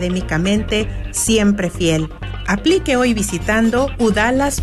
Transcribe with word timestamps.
académicamente 0.00 0.88
siempre 1.12 1.68
fiel. 1.68 2.08
Aplique 2.46 2.96
hoy 2.96 3.12
visitando 3.12 3.90
udalas.edu. 3.98 4.60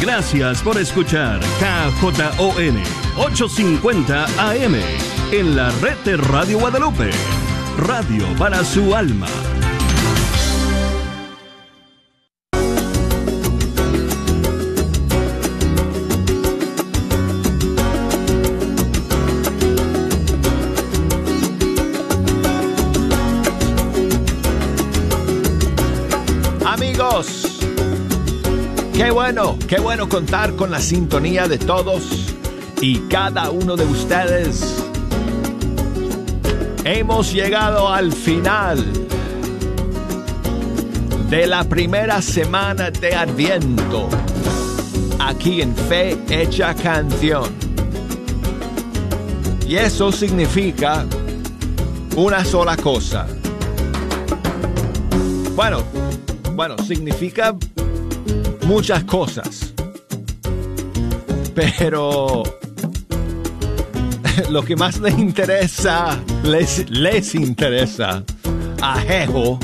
Gracias 0.00 0.62
por 0.62 0.78
escuchar 0.78 1.40
KJON 1.40 2.82
850 3.18 4.24
AM 4.50 4.74
en 5.32 5.56
la 5.56 5.70
red 5.80 5.96
de 6.04 6.16
Radio 6.16 6.60
Guadalupe. 6.60 7.10
Radio 7.78 8.24
para 8.38 8.64
su 8.64 8.94
alma. 8.94 9.26
Bueno, 29.26 29.58
qué 29.66 29.80
bueno 29.80 30.08
contar 30.08 30.54
con 30.54 30.70
la 30.70 30.78
sintonía 30.78 31.48
de 31.48 31.58
todos 31.58 32.32
y 32.80 33.00
cada 33.08 33.50
uno 33.50 33.74
de 33.74 33.84
ustedes. 33.84 34.84
Hemos 36.84 37.32
llegado 37.32 37.88
al 37.92 38.12
final 38.12 38.78
de 41.28 41.48
la 41.48 41.64
primera 41.64 42.22
semana 42.22 42.92
de 42.92 43.16
Adviento 43.16 44.08
aquí 45.18 45.60
en 45.60 45.74
Fe 45.74 46.16
Hecha 46.30 46.72
Canción. 46.74 47.52
Y 49.66 49.74
eso 49.74 50.12
significa 50.12 51.04
una 52.14 52.44
sola 52.44 52.76
cosa. 52.76 53.26
Bueno, 55.56 55.82
bueno, 56.54 56.78
significa 56.78 57.56
muchas 58.66 59.04
cosas. 59.04 59.72
Pero 61.54 62.42
lo 64.50 64.62
que 64.62 64.76
más 64.76 64.98
les 65.00 65.18
interesa, 65.18 66.18
les, 66.42 66.88
les 66.90 67.34
interesa 67.34 68.22
a 68.82 69.00
Jejo 69.00 69.58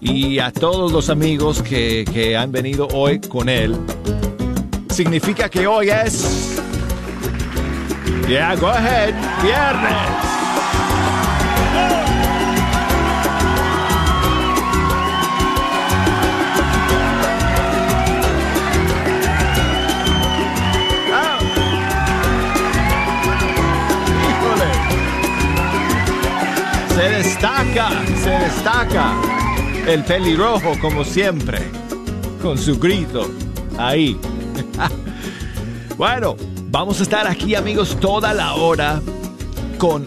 y 0.00 0.38
a 0.38 0.52
todos 0.52 0.92
los 0.92 1.08
amigos 1.08 1.62
que, 1.62 2.04
que 2.12 2.36
han 2.36 2.52
venido 2.52 2.86
hoy 2.88 3.20
con 3.20 3.48
él, 3.48 3.76
significa 4.90 5.48
que 5.48 5.66
hoy 5.66 5.90
es... 5.90 6.60
Yeah, 8.28 8.54
go 8.56 8.68
ahead, 8.68 9.14
viernes. 9.42 10.23
Destaca, 27.44 27.90
se 28.16 28.30
destaca 28.30 29.20
el 29.86 30.02
pelirrojo 30.04 30.78
como 30.80 31.04
siempre, 31.04 31.58
con 32.40 32.56
su 32.56 32.78
grito 32.78 33.30
ahí. 33.76 34.18
bueno, 35.98 36.36
vamos 36.70 37.00
a 37.00 37.02
estar 37.02 37.26
aquí 37.26 37.54
amigos 37.54 38.00
toda 38.00 38.32
la 38.32 38.54
hora 38.54 39.02
con 39.76 40.06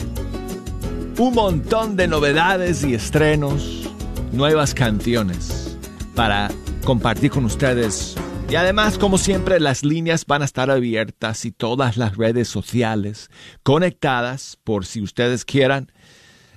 un 1.20 1.34
montón 1.36 1.96
de 1.96 2.08
novedades 2.08 2.84
y 2.84 2.96
estrenos, 2.96 3.88
nuevas 4.32 4.74
canciones 4.74 5.78
para 6.16 6.50
compartir 6.84 7.30
con 7.30 7.46
ustedes. 7.46 8.16
Y 8.50 8.56
además, 8.56 8.98
como 8.98 9.20
siempre, 9.20 9.60
las 9.60 9.84
líneas 9.84 10.26
van 10.26 10.42
a 10.42 10.46
estar 10.46 10.72
abiertas 10.72 11.46
y 11.46 11.52
todas 11.52 11.98
las 11.98 12.18
redes 12.18 12.48
sociales 12.48 13.30
conectadas 13.62 14.58
por 14.64 14.88
si 14.88 15.04
ustedes 15.04 15.46
quieran 15.46 15.92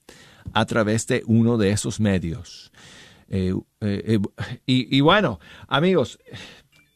a 0.55 0.65
través 0.65 1.07
de 1.07 1.23
uno 1.27 1.59
de 1.59 1.73
esos 1.73 2.01
medios. 2.01 2.73
Eh, 3.29 3.55
eh, 3.81 4.19
eh, 4.19 4.21
y, 4.67 5.01
bueno, 5.01 5.41
amigos, 5.69 6.19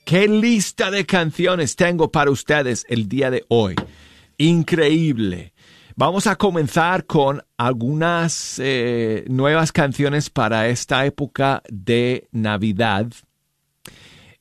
qué 0.05 0.29
lista 0.29 0.91
de 0.91 1.07
canciones 1.07 1.77
tengo 1.77 2.11
para 2.11 2.31
ustedes 2.31 2.85
el 2.89 3.09
día 3.09 3.31
de 3.31 3.45
hoy. 3.49 3.75
Increíble. 4.39 5.53
Vamos 5.97 6.27
a 6.27 6.37
comenzar 6.37 7.05
con 7.05 7.43
algunas 7.59 8.61
nuevas 9.27 9.71
canciones 9.71 10.31
para 10.31 10.69
esta 10.69 11.05
época 11.05 11.63
de 11.69 12.27
Navidad. 12.33 13.07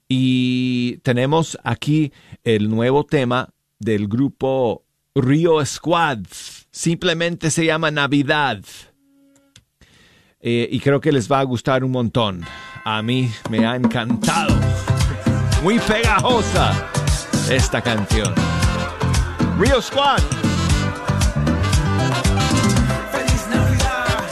Y 0.08 0.98
tenemos 1.04 1.58
aquí 1.64 2.14
el 2.44 2.70
nuevo 2.70 3.06
tema 3.06 3.50
del 3.78 4.08
grupo 4.08 4.86
Rio 5.16 5.66
Squad. 5.66 6.20
Simplemente 6.72 7.52
se 7.52 7.66
llama 7.66 7.92
Navidad. 7.92 8.64
Eh, 10.42 10.70
y 10.72 10.80
creo 10.80 11.02
que 11.02 11.12
les 11.12 11.30
va 11.30 11.40
a 11.40 11.44
gustar 11.44 11.84
un 11.84 11.92
montón. 11.92 12.46
A 12.86 13.02
mí 13.02 13.32
me 13.50 13.66
ha 13.66 13.76
encantado. 13.76 14.56
Muy 15.62 15.80
pegajosa 15.80 16.88
esta 17.50 17.82
canción. 17.82 18.34
Rio 19.60 19.82
Squad. 19.82 20.22
Feliz 23.12 23.48
Navidad, 23.50 24.30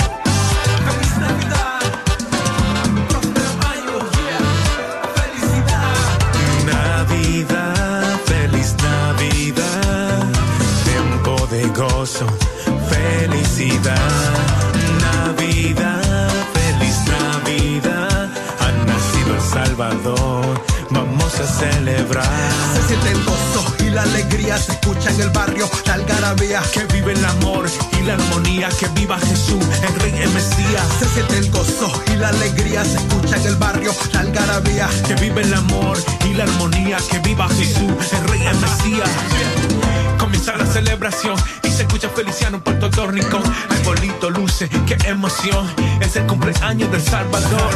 celebrar. 21.57 22.25
Se 22.73 22.87
siente 22.87 23.11
el 23.11 23.23
gozo 23.23 23.75
y 23.79 23.89
la 23.89 24.03
alegría, 24.03 24.57
se 24.57 24.73
escucha 24.73 25.11
en 25.11 25.21
el 25.21 25.29
barrio, 25.29 25.69
la 25.85 25.93
algarabía. 25.95 26.61
Que 26.73 26.85
vive 26.93 27.13
el 27.13 27.25
amor 27.25 27.65
y 27.99 28.03
la 28.03 28.13
armonía, 28.13 28.69
que 28.69 28.87
viva 28.89 29.17
Jesús, 29.19 29.63
el 29.87 29.95
Rey, 30.01 30.13
el 30.21 30.29
Mesías. 30.31 30.87
Se 30.99 31.07
siente 31.09 31.37
el 31.37 31.51
gozo 31.51 31.91
y 32.13 32.17
la 32.17 32.29
alegría, 32.29 32.83
se 32.83 32.97
escucha 32.97 33.37
en 33.37 33.47
el 33.47 33.55
barrio, 33.55 33.93
la 34.13 34.19
algarabía. 34.21 34.87
Que 35.07 35.15
vive 35.15 35.41
el 35.41 35.53
amor 35.53 35.97
y 36.25 36.33
la 36.33 36.43
armonía, 36.43 36.97
que 37.09 37.19
viva 37.19 37.47
Jesús, 37.49 38.13
el 38.13 38.27
Rey, 38.27 38.41
el 38.45 38.57
Mesías. 38.57 39.86
Comienza 40.27 40.57
la 40.57 40.65
celebración 40.65 41.37
y 41.63 41.69
se 41.69 41.83
escucha 41.83 42.09
Feliciano 42.09 42.61
Puerto 42.61 43.07
Rico. 43.07 43.39
Arbolito 43.69 44.29
luce, 44.29 44.67
qué 44.85 44.97
emoción. 45.07 45.65
Es 46.01 46.17
el 46.17 46.27
cumpleaños 46.27 46.91
del 46.91 47.01
Salvador. 47.01 47.71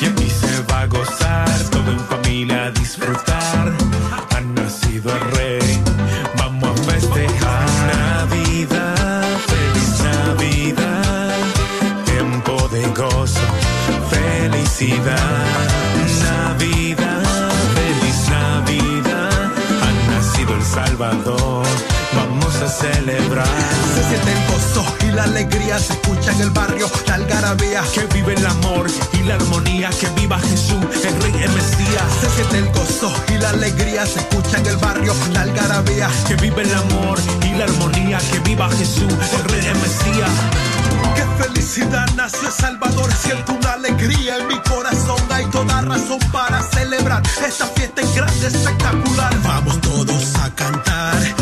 Y 0.00 0.04
aquí 0.06 0.30
se 0.30 0.62
va 0.70 0.82
a 0.82 0.86
gozar, 0.86 1.48
todo 1.72 1.90
en 1.90 1.98
familia 1.98 2.66
a 2.66 2.70
disfrutar. 2.70 3.72
Ha 4.30 4.40
nacido 4.40 5.12
el 5.12 5.20
Rey, 5.32 5.82
vamos 6.38 6.70
a 6.70 6.82
festejar. 6.84 7.68
Navidad, 7.96 9.24
feliz 9.48 10.04
Navidad, 10.04 11.34
tiempo 12.04 12.68
de 12.68 12.86
gozo, 12.90 13.40
felicidad. 14.08 15.46
Navidad, 16.22 17.50
feliz 17.74 18.28
Navidad, 18.28 19.50
ha 19.82 20.10
nacido 20.10 20.54
el 20.54 20.62
Salvador, 20.62 21.51
celebrar. 22.72 23.46
Se 23.94 24.08
siente 24.08 24.32
el 24.32 24.46
gozo 24.46 24.84
y 25.06 25.12
la 25.12 25.24
alegría, 25.24 25.78
se 25.78 25.92
escucha 25.92 26.32
en 26.32 26.40
el 26.40 26.50
barrio 26.50 26.90
la 27.06 27.14
algarabía. 27.14 27.82
Que 27.94 28.06
vive 28.14 28.34
el 28.34 28.46
amor 28.46 28.86
y 29.12 29.22
la 29.24 29.34
armonía, 29.34 29.90
que 29.90 30.08
viva 30.20 30.38
Jesús, 30.38 30.84
el 31.04 31.22
Rey, 31.22 31.42
el 31.42 31.52
Mesías. 31.52 32.08
Se 32.20 32.30
siente 32.30 32.58
el 32.58 32.68
gozo 32.72 33.12
y 33.28 33.38
la 33.38 33.50
alegría, 33.50 34.06
se 34.06 34.20
escucha 34.20 34.58
en 34.58 34.66
el 34.66 34.76
barrio 34.78 35.14
la 35.32 35.42
algarabía. 35.42 36.08
Que 36.26 36.34
vive 36.36 36.62
el 36.62 36.74
amor 36.74 37.18
y 37.44 37.54
la 37.56 37.64
armonía, 37.64 38.18
que 38.18 38.38
viva 38.40 38.68
Jesús, 38.70 39.12
el 39.12 39.44
Rey, 39.50 39.66
el 39.66 39.76
Mesías. 39.76 40.30
Qué 41.14 41.44
felicidad 41.44 42.08
nació 42.16 42.50
Salvador, 42.50 43.12
siento 43.12 43.52
una 43.52 43.72
alegría 43.72 44.38
en 44.38 44.48
mi 44.48 44.58
corazón, 44.60 45.20
hay 45.30 45.44
toda 45.46 45.82
razón 45.82 46.18
para 46.32 46.62
celebrar 46.62 47.22
esta 47.46 47.66
fiesta 47.66 48.00
en 48.00 48.14
grande 48.14 48.46
espectacular. 48.46 49.34
Vamos 49.42 49.80
todos 49.80 50.34
a 50.36 50.50
cantar 50.54 51.41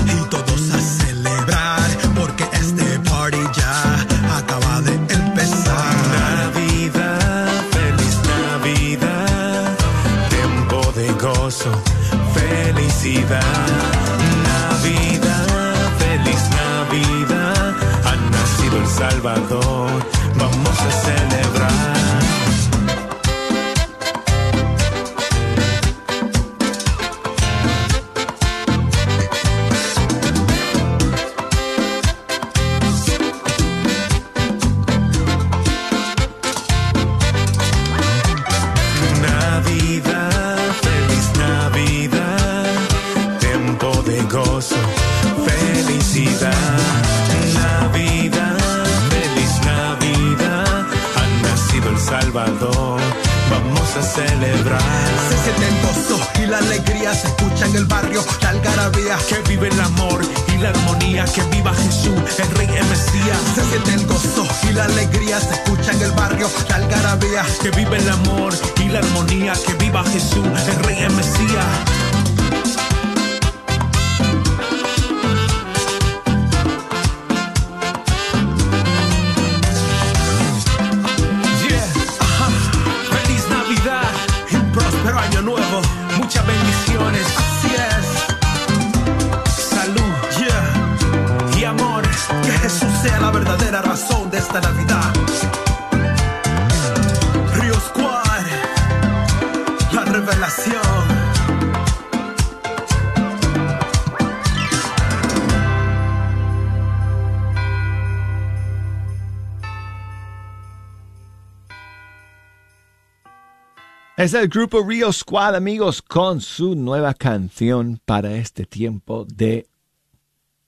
Es 114.20 114.34
el 114.34 114.48
grupo 114.48 114.86
Rio 114.86 115.10
Squad, 115.14 115.56
amigos, 115.56 116.02
con 116.02 116.42
su 116.42 116.74
nueva 116.74 117.14
canción 117.14 117.98
para 118.04 118.34
este 118.34 118.66
tiempo 118.66 119.24
de 119.24 119.66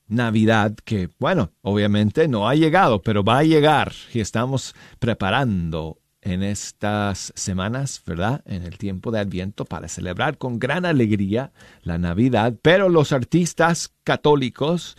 Navidad, 0.07 0.75
que, 0.83 1.11
bueno, 1.19 1.51
obviamente 1.61 2.27
no 2.27 2.49
ha 2.49 2.55
llegado, 2.55 3.03
pero 3.03 3.23
va 3.23 3.37
a 3.37 3.43
llegar 3.43 3.93
y 4.11 4.21
estamos 4.21 4.73
preparando 4.97 5.99
en 6.21 6.41
estas 6.41 7.31
semanas, 7.35 8.01
¿verdad? 8.07 8.41
En 8.47 8.63
el 8.63 8.79
tiempo 8.79 9.11
de 9.11 9.19
Adviento 9.19 9.65
para 9.65 9.87
celebrar 9.87 10.39
con 10.39 10.57
gran 10.57 10.83
alegría 10.83 11.51
la 11.83 11.99
Navidad, 11.99 12.55
pero 12.59 12.89
los 12.89 13.11
artistas 13.11 13.93
católicos 14.03 14.97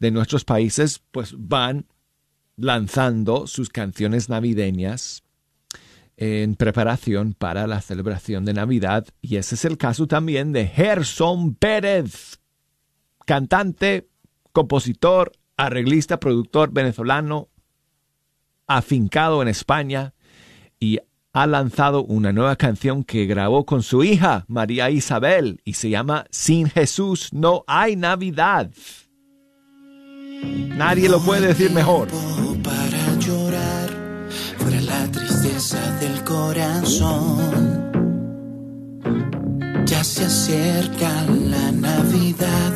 de 0.00 0.10
nuestros 0.10 0.44
países 0.44 1.00
pues 1.12 1.36
van 1.38 1.86
lanzando 2.56 3.46
sus 3.46 3.68
canciones 3.68 4.28
navideñas 4.28 5.23
en 6.16 6.54
preparación 6.54 7.34
para 7.34 7.66
la 7.66 7.80
celebración 7.80 8.44
de 8.44 8.54
Navidad 8.54 9.06
y 9.20 9.36
ese 9.36 9.56
es 9.56 9.64
el 9.64 9.78
caso 9.78 10.06
también 10.06 10.52
de 10.52 10.66
Gerson 10.66 11.54
Pérez, 11.54 12.40
cantante, 13.26 14.08
compositor, 14.52 15.32
arreglista, 15.56 16.20
productor 16.20 16.72
venezolano, 16.72 17.48
afincado 18.66 19.42
en 19.42 19.48
España 19.48 20.14
y 20.78 20.98
ha 21.32 21.46
lanzado 21.48 22.04
una 22.04 22.32
nueva 22.32 22.54
canción 22.56 23.02
que 23.02 23.26
grabó 23.26 23.66
con 23.66 23.82
su 23.82 24.04
hija 24.04 24.44
María 24.46 24.90
Isabel 24.90 25.60
y 25.64 25.74
se 25.74 25.90
llama 25.90 26.26
Sin 26.30 26.70
Jesús 26.70 27.30
no 27.32 27.64
hay 27.66 27.96
Navidad. 27.96 28.70
Nadie 30.76 31.08
lo 31.08 31.20
puede 31.20 31.48
decir 31.48 31.72
mejor. 31.72 32.08
para 32.62 33.18
llorar 33.18 33.90
tristeza 35.44 35.90
del 36.00 36.24
corazón. 36.24 37.36
Ya 39.84 40.02
se 40.02 40.24
acerca 40.24 41.10
la 41.28 41.70
Navidad, 41.70 42.72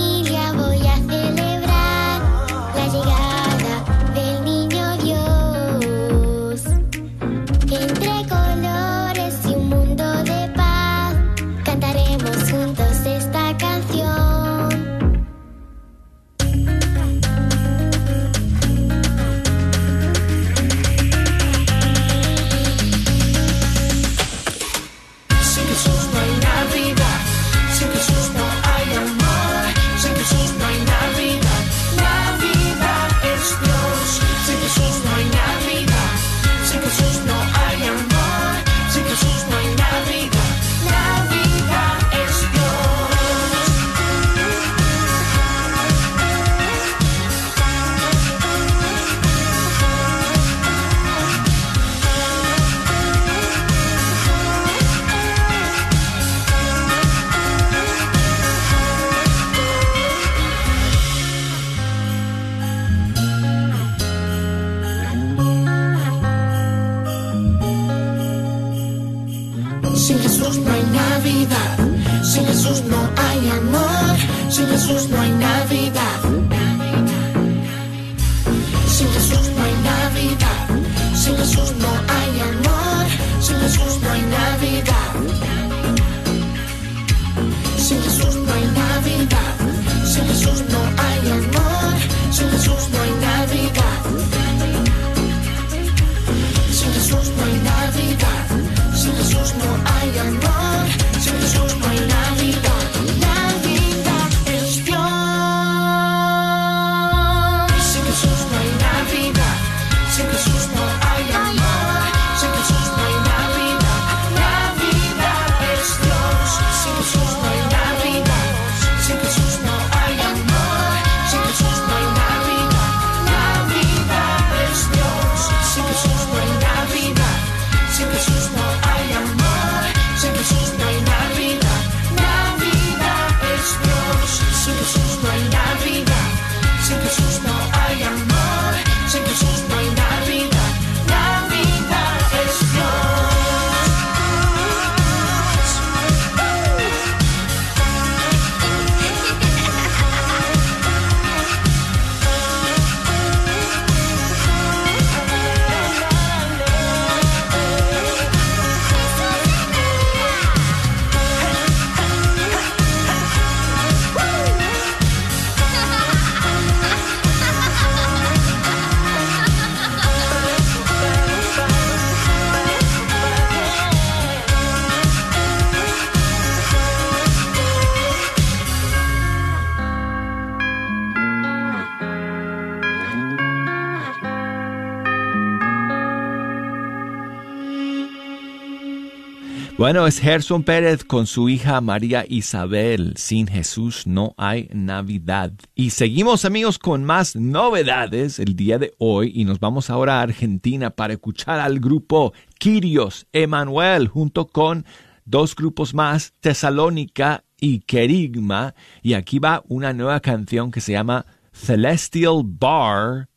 Bueno, 189.79 190.05
es 190.07 190.19
Gerson 190.19 190.63
Pérez 190.63 191.05
con 191.05 191.25
su 191.25 191.47
hija 191.47 191.79
María 191.79 192.25
Isabel. 192.27 193.13
Sin 193.15 193.47
Jesús 193.47 194.05
no 194.05 194.35
hay 194.35 194.67
Navidad. 194.73 195.53
Y 195.73 195.91
seguimos 195.91 196.43
amigos 196.43 196.77
con 196.77 197.05
más 197.05 197.37
novedades 197.37 198.39
el 198.39 198.57
día 198.57 198.77
de 198.77 198.93
hoy 198.97 199.31
y 199.33 199.45
nos 199.45 199.61
vamos 199.61 199.89
ahora 199.89 200.19
a 200.19 200.23
Argentina 200.23 200.89
para 200.89 201.13
escuchar 201.13 201.61
al 201.61 201.79
grupo 201.79 202.33
Kirios 202.57 203.25
Emanuel 203.31 204.09
junto 204.09 204.47
con 204.49 204.85
dos 205.23 205.55
grupos 205.55 205.93
más, 205.93 206.33
Tesalónica 206.41 207.45
y 207.57 207.79
Kerigma. 207.79 208.75
Y 209.01 209.13
aquí 209.13 209.39
va 209.39 209.63
una 209.69 209.93
nueva 209.93 210.19
canción 210.19 210.71
que 210.71 210.81
se 210.81 210.91
llama 210.91 211.25
Celestial 211.53 212.41
Bar 212.43 213.29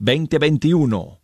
2021. 0.00 1.20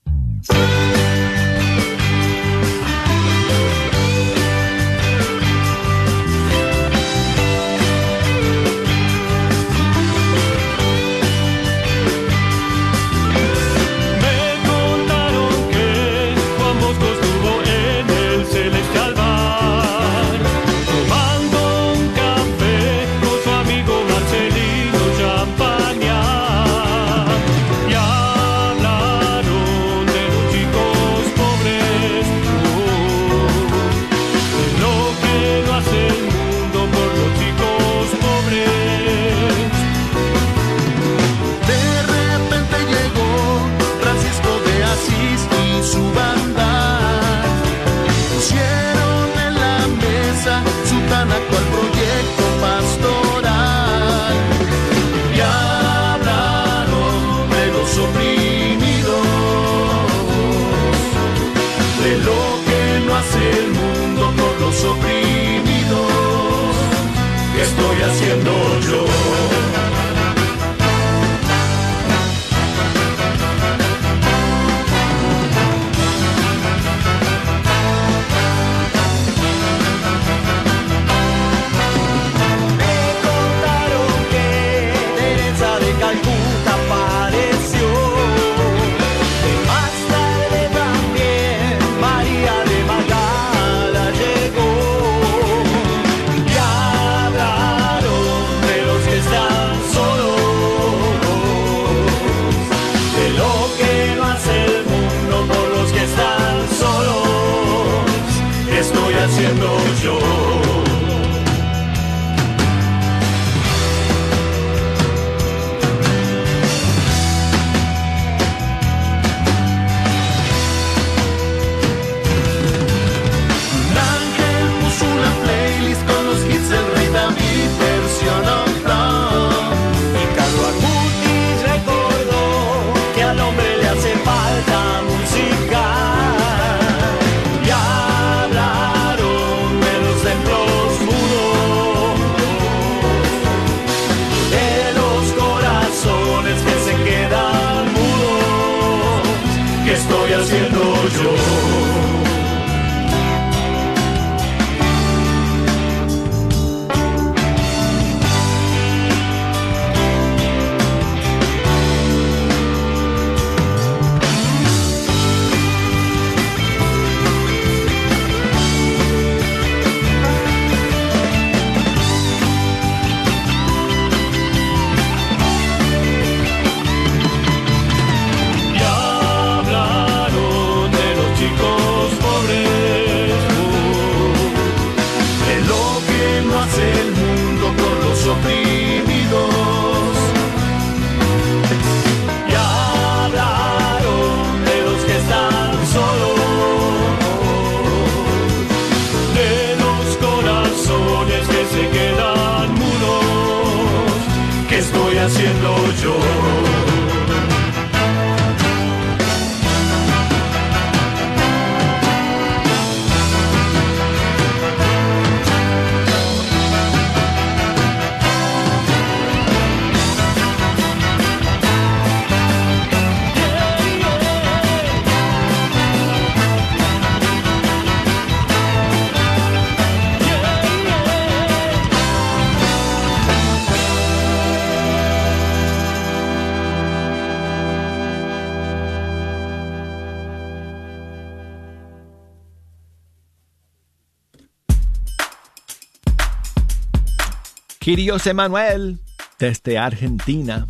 Kirios 247.85 248.27
Emanuel 248.27 248.99
desde 249.39 249.77
Argentina, 249.77 250.67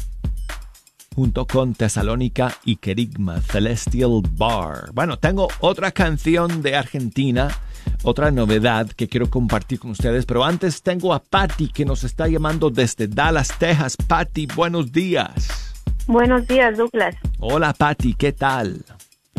junto 1.14 1.46
con 1.46 1.72
Tesalónica 1.72 2.56
y 2.64 2.74
Kerigma, 2.74 3.40
Celestial 3.40 4.20
Bar. 4.32 4.90
Bueno, 4.92 5.16
tengo 5.16 5.46
otra 5.60 5.92
canción 5.92 6.60
de 6.60 6.74
Argentina, 6.74 7.56
otra 8.02 8.32
novedad 8.32 8.88
que 8.88 9.06
quiero 9.06 9.30
compartir 9.30 9.78
con 9.78 9.92
ustedes, 9.92 10.26
pero 10.26 10.42
antes 10.42 10.82
tengo 10.82 11.14
a 11.14 11.20
Patty 11.20 11.68
que 11.68 11.84
nos 11.84 12.02
está 12.02 12.26
llamando 12.26 12.68
desde 12.68 13.06
Dallas, 13.06 13.56
Texas. 13.60 13.96
Patty, 13.96 14.46
buenos 14.46 14.90
días. 14.90 15.72
Buenos 16.08 16.48
días, 16.48 16.76
Douglas. 16.76 17.14
Hola 17.38 17.74
Patty, 17.74 18.14
¿qué 18.14 18.32
tal? 18.32 18.84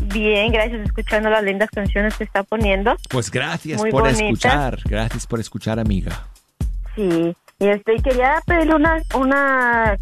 Bien, 0.02 0.50
gracias, 0.54 0.80
escuchando 0.86 1.30
las 1.30 1.44
lindas 1.44 1.70
canciones 1.72 2.16
que 2.16 2.24
está 2.24 2.44
poniendo. 2.44 2.96
Pues 3.10 3.30
gracias 3.30 3.82
Muy 3.82 3.92
por 3.92 4.08
escuchar. 4.08 4.80
Gracias 4.86 5.28
por 5.28 5.42
escuchar, 5.42 5.78
amiga. 5.78 6.26
Sí, 6.96 7.36
y 7.60 7.68
este, 7.68 7.96
y 7.96 8.02
quería 8.02 8.42
pedirle 8.46 8.76
una, 8.76 9.02
una 9.16 9.98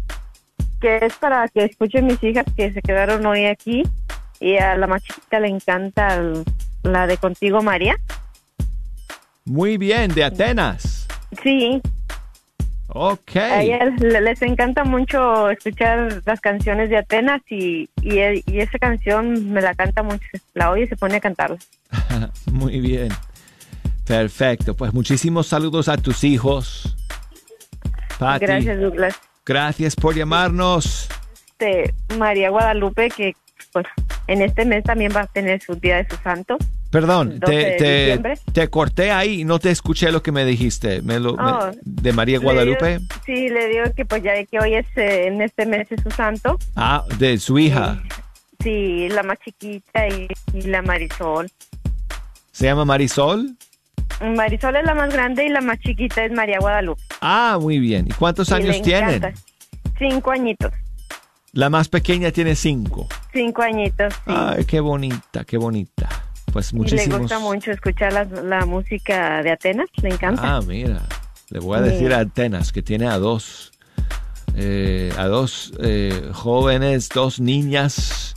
que 0.80 0.98
es 1.02 1.14
para 1.14 1.48
que 1.48 1.64
escuchen 1.64 2.06
mis 2.06 2.22
hijas 2.22 2.44
que 2.56 2.72
se 2.72 2.82
quedaron 2.82 3.24
hoy 3.26 3.46
aquí 3.46 3.82
y 4.40 4.56
a 4.56 4.76
la 4.76 4.86
más 4.86 5.02
chiquita 5.02 5.40
le 5.40 5.48
encanta 5.48 6.14
el- 6.16 6.44
la 6.82 7.06
de 7.06 7.16
Contigo 7.16 7.62
María. 7.62 7.96
Muy 9.46 9.76
bien, 9.78 10.12
de 10.14 10.24
Atenas. 10.24 11.06
Sí, 11.42 11.80
Ok. 12.88 13.36
a 13.36 13.62
ellas 13.62 13.98
le- 14.00 14.20
les 14.20 14.42
encanta 14.42 14.84
mucho 14.84 15.48
escuchar 15.50 16.22
las 16.26 16.40
canciones 16.40 16.90
de 16.90 16.98
Atenas 16.98 17.40
y, 17.48 17.88
y, 18.02 18.18
y 18.46 18.60
esa 18.60 18.78
canción 18.78 19.52
me 19.52 19.60
la 19.62 19.74
canta 19.74 20.02
mucho, 20.02 20.26
la 20.54 20.70
oye 20.70 20.84
y 20.84 20.86
se 20.88 20.96
pone 20.96 21.16
a 21.16 21.20
cantarla. 21.20 21.56
Muy 22.52 22.80
bien. 22.80 23.08
Perfecto. 24.06 24.74
Pues 24.74 24.92
muchísimos 24.92 25.46
saludos 25.46 25.88
a 25.88 25.96
tus 25.96 26.24
hijos. 26.24 26.94
Pati, 28.18 28.46
Gracias, 28.46 28.80
Douglas. 28.80 29.14
gracias 29.44 29.96
por 29.96 30.14
llamarnos. 30.14 31.08
Este, 31.58 31.94
María 32.18 32.50
Guadalupe, 32.50 33.08
que 33.10 33.34
pues 33.72 33.86
en 34.28 34.42
este 34.42 34.64
mes 34.64 34.84
también 34.84 35.12
va 35.14 35.22
a 35.22 35.26
tener 35.26 35.60
su 35.62 35.74
día 35.74 35.96
de 35.96 36.08
su 36.08 36.16
santo. 36.22 36.56
Perdón, 36.90 37.40
12 37.40 37.76
te, 37.78 38.20
te, 38.52 38.68
corté 38.68 39.10
ahí 39.10 39.40
y 39.40 39.44
no 39.44 39.58
te 39.58 39.70
escuché 39.70 40.12
lo 40.12 40.22
que 40.22 40.30
me 40.30 40.44
dijiste. 40.44 41.02
Me 41.02 41.18
lo- 41.18 41.34
me- 41.36 41.42
Oh. 41.50 41.70
de 41.82 42.12
María 42.12 42.38
Le 42.38 42.44
Guadalupe. 42.44 42.98
digo- 42.98 43.14
sí, 43.26 43.48
le 43.48 43.68
digo 43.68 43.84
que 43.96 44.04
pues 44.04 44.22
ya 44.22 44.32
de 44.32 44.46
que 44.46 44.60
hoy 44.60 44.74
es 44.74 44.86
eh, 44.96 45.26
en 45.26 45.42
este 45.42 45.66
mes 45.66 45.90
es 45.90 46.00
su 46.02 46.10
santo. 46.12 46.56
Ah, 46.76 47.04
de 47.18 47.36
su 47.38 47.58
hija. 47.58 48.00
Sí, 48.62 49.08
la 49.08 49.24
más 49.24 49.38
chiquita 49.44 50.06
y, 50.06 50.28
y 50.52 50.62
la 50.62 50.82
Marisol. 50.82 51.50
¿Se 52.52 52.66
llama 52.66 52.84
Marisol? 52.84 53.56
Marisol 54.36 54.76
es 54.76 54.84
la 54.84 54.94
más 54.94 55.12
grande 55.12 55.44
y 55.44 55.48
la 55.48 55.60
más 55.60 55.78
chiquita 55.80 56.24
es 56.24 56.32
María 56.32 56.58
Guadalupe. 56.60 57.02
Ah, 57.20 57.58
muy 57.60 57.78
bien. 57.78 58.06
¿Y 58.08 58.12
cuántos 58.12 58.50
Y 58.50 58.54
años 58.54 58.80
tienen? 58.82 59.14
encanta. 59.16 59.40
Cinco 59.98 60.30
añitos. 60.30 60.72
La 61.52 61.70
más 61.70 61.88
pequeña 61.88 62.30
tiene 62.32 62.56
cinco. 62.56 63.06
Cinco 63.32 63.62
añitos. 63.62 64.12
sí. 64.14 64.20
Ay, 64.26 64.64
qué 64.64 64.80
bonita, 64.80 65.44
qué 65.44 65.56
bonita. 65.56 66.08
Pues 66.52 66.72
y 66.72 66.74
le 66.74 66.78
muchísimos. 66.80 67.20
gusta 67.20 67.38
mucho 67.38 67.70
escuchar 67.72 68.12
la, 68.12 68.24
la 68.24 68.64
música 68.66 69.42
de 69.42 69.50
Atenas, 69.52 69.88
le 70.02 70.08
encanta. 70.10 70.56
Ah, 70.56 70.60
mira. 70.66 71.00
Le 71.50 71.58
voy 71.60 71.78
a 71.78 71.84
Sí. 71.84 71.90
decir 71.90 72.12
a 72.14 72.20
Atenas 72.20 72.72
que 72.72 72.82
tiene 72.82 73.06
a 73.08 73.18
dos, 73.18 73.72
eh, 74.56 75.12
a 75.18 75.26
dos 75.26 75.72
eh, 75.80 76.30
jóvenes, 76.32 77.08
dos 77.08 77.38
niñas 77.40 78.34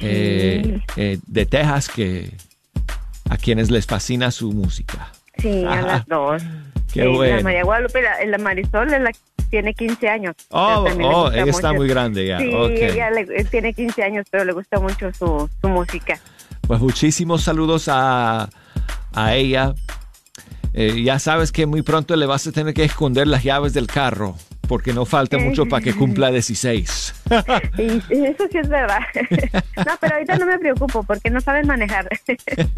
eh, 0.00 0.80
eh, 0.96 1.18
de 1.26 1.46
Texas 1.46 1.88
que 1.88 2.34
a 3.30 3.36
quienes 3.36 3.70
les 3.70 3.86
fascina 3.86 4.30
su 4.30 4.52
música. 4.52 5.12
sí, 5.38 5.64
a 5.64 5.72
Ajá. 5.72 5.82
las 5.82 6.06
dos. 6.06 6.42
Qué 6.92 7.02
Sí, 7.02 7.08
bueno. 7.08 7.36
La 7.36 7.42
María 7.42 7.64
Guadalupe, 7.64 8.02
la, 8.02 8.24
la 8.26 8.38
Marisol 8.38 8.92
es 8.92 9.00
la 9.00 9.12
que 9.12 9.18
tiene 9.50 9.72
15 9.74 10.08
años. 10.08 10.34
Oh, 10.50 10.84
le 10.96 11.04
oh, 11.06 11.30
ella 11.32 11.44
está 11.50 11.72
muy 11.72 11.88
grande 11.88 12.26
ya. 12.26 12.38
Sí, 12.38 12.50
ella 12.50 13.10
le- 13.10 13.22
eh, 13.34 13.44
tiene 13.50 13.72
15 13.72 14.02
años, 14.02 14.26
pero 14.30 14.44
le 14.44 14.52
gusta 14.52 14.78
mucho 14.78 15.10
su, 15.14 15.48
su 15.60 15.68
música. 15.68 16.18
Pues 16.66 16.80
muchísimos 16.80 17.42
saludos 17.42 17.88
a, 17.88 18.50
a 19.14 19.34
ella. 19.34 19.74
Eh, 20.74 21.02
ya 21.02 21.18
sabes 21.18 21.50
que 21.52 21.66
muy 21.66 21.82
pronto 21.82 22.14
le 22.16 22.26
vas 22.26 22.46
a 22.46 22.52
tener 22.52 22.72
que 22.74 22.84
esconder 22.84 23.26
las 23.26 23.42
llaves 23.42 23.72
del 23.74 23.86
carro, 23.86 24.36
porque 24.72 24.94
no 24.94 25.04
falta 25.04 25.36
mucho 25.36 25.66
para 25.66 25.84
que 25.84 25.92
cumpla 25.92 26.30
16. 26.30 27.14
Y 27.76 27.82
y 27.82 28.24
eso 28.24 28.44
sí 28.50 28.56
es 28.56 28.70
verdad. 28.70 29.00
no, 29.76 29.92
pero 30.00 30.14
ahorita 30.14 30.38
no 30.38 30.46
me 30.46 30.58
preocupo 30.58 31.02
porque 31.02 31.28
no 31.28 31.42
saben 31.42 31.66
manejar. 31.66 32.08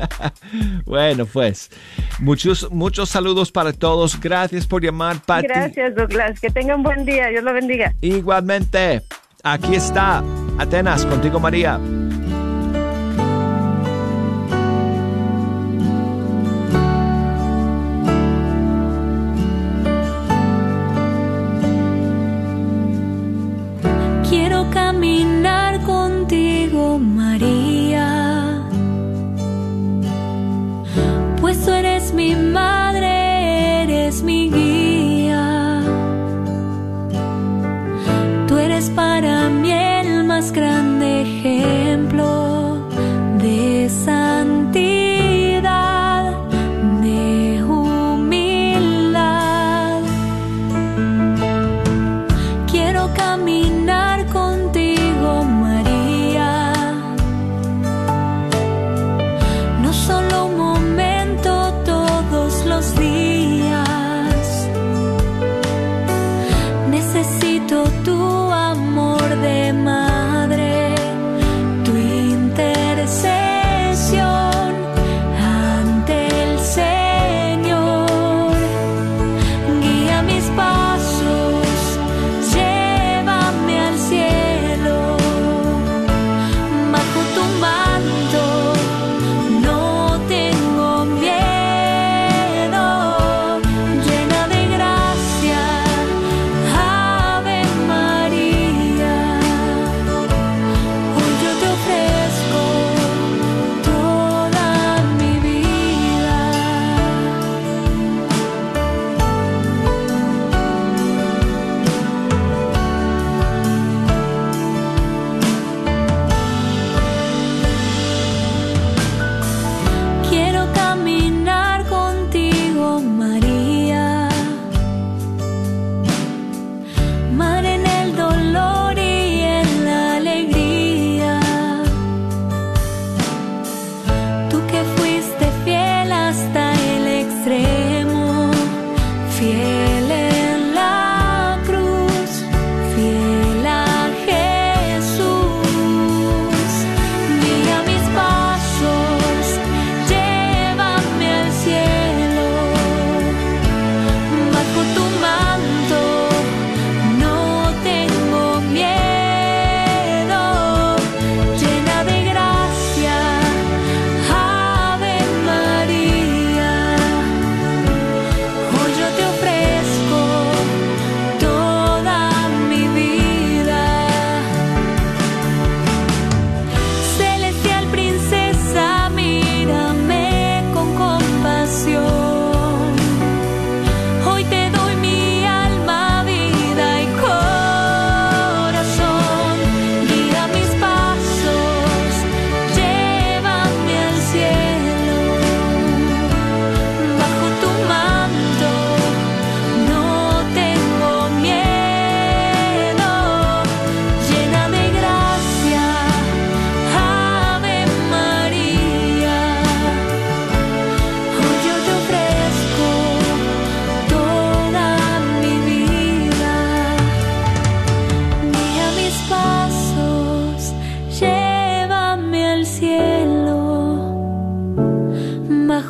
bueno, 0.86 1.24
pues 1.24 1.70
muchos, 2.18 2.68
muchos 2.72 3.10
saludos 3.10 3.52
para 3.52 3.72
todos. 3.72 4.20
Gracias 4.20 4.66
por 4.66 4.82
llamar, 4.82 5.20
Pati. 5.24 5.46
Gracias, 5.46 5.94
Douglas. 5.94 6.40
Que 6.40 6.50
tengan 6.50 6.82
buen 6.82 7.04
día. 7.04 7.28
Dios 7.28 7.44
lo 7.44 7.52
bendiga. 7.52 7.94
Igualmente, 8.00 9.02
aquí 9.44 9.76
está 9.76 10.20
Atenas 10.58 11.06
contigo, 11.06 11.38
María. 11.38 11.78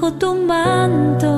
Bajo 0.04 0.18
tu 0.18 0.34
manto 0.34 1.33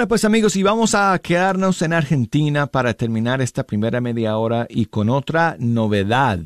Bueno, 0.00 0.08
pues 0.08 0.24
amigos, 0.24 0.56
y 0.56 0.62
vamos 0.62 0.94
a 0.94 1.18
quedarnos 1.18 1.82
en 1.82 1.92
Argentina 1.92 2.68
para 2.68 2.94
terminar 2.94 3.42
esta 3.42 3.64
primera 3.64 4.00
media 4.00 4.38
hora 4.38 4.66
y 4.70 4.86
con 4.86 5.10
otra 5.10 5.56
novedad. 5.58 6.38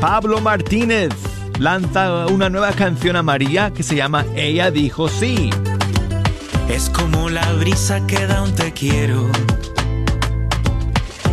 Pablo 0.00 0.40
Martínez 0.40 1.10
lanza 1.58 2.28
una 2.28 2.48
nueva 2.48 2.70
canción 2.70 3.16
a 3.16 3.24
María 3.24 3.72
que 3.72 3.82
se 3.82 3.96
llama 3.96 4.24
Ella 4.36 4.70
dijo 4.70 5.08
sí. 5.08 5.50
Es 6.68 6.90
como 6.90 7.28
la 7.28 7.52
brisa 7.54 8.06
que 8.06 8.24
da 8.28 8.44
un 8.44 8.54
te 8.54 8.70
quiero. 8.70 9.28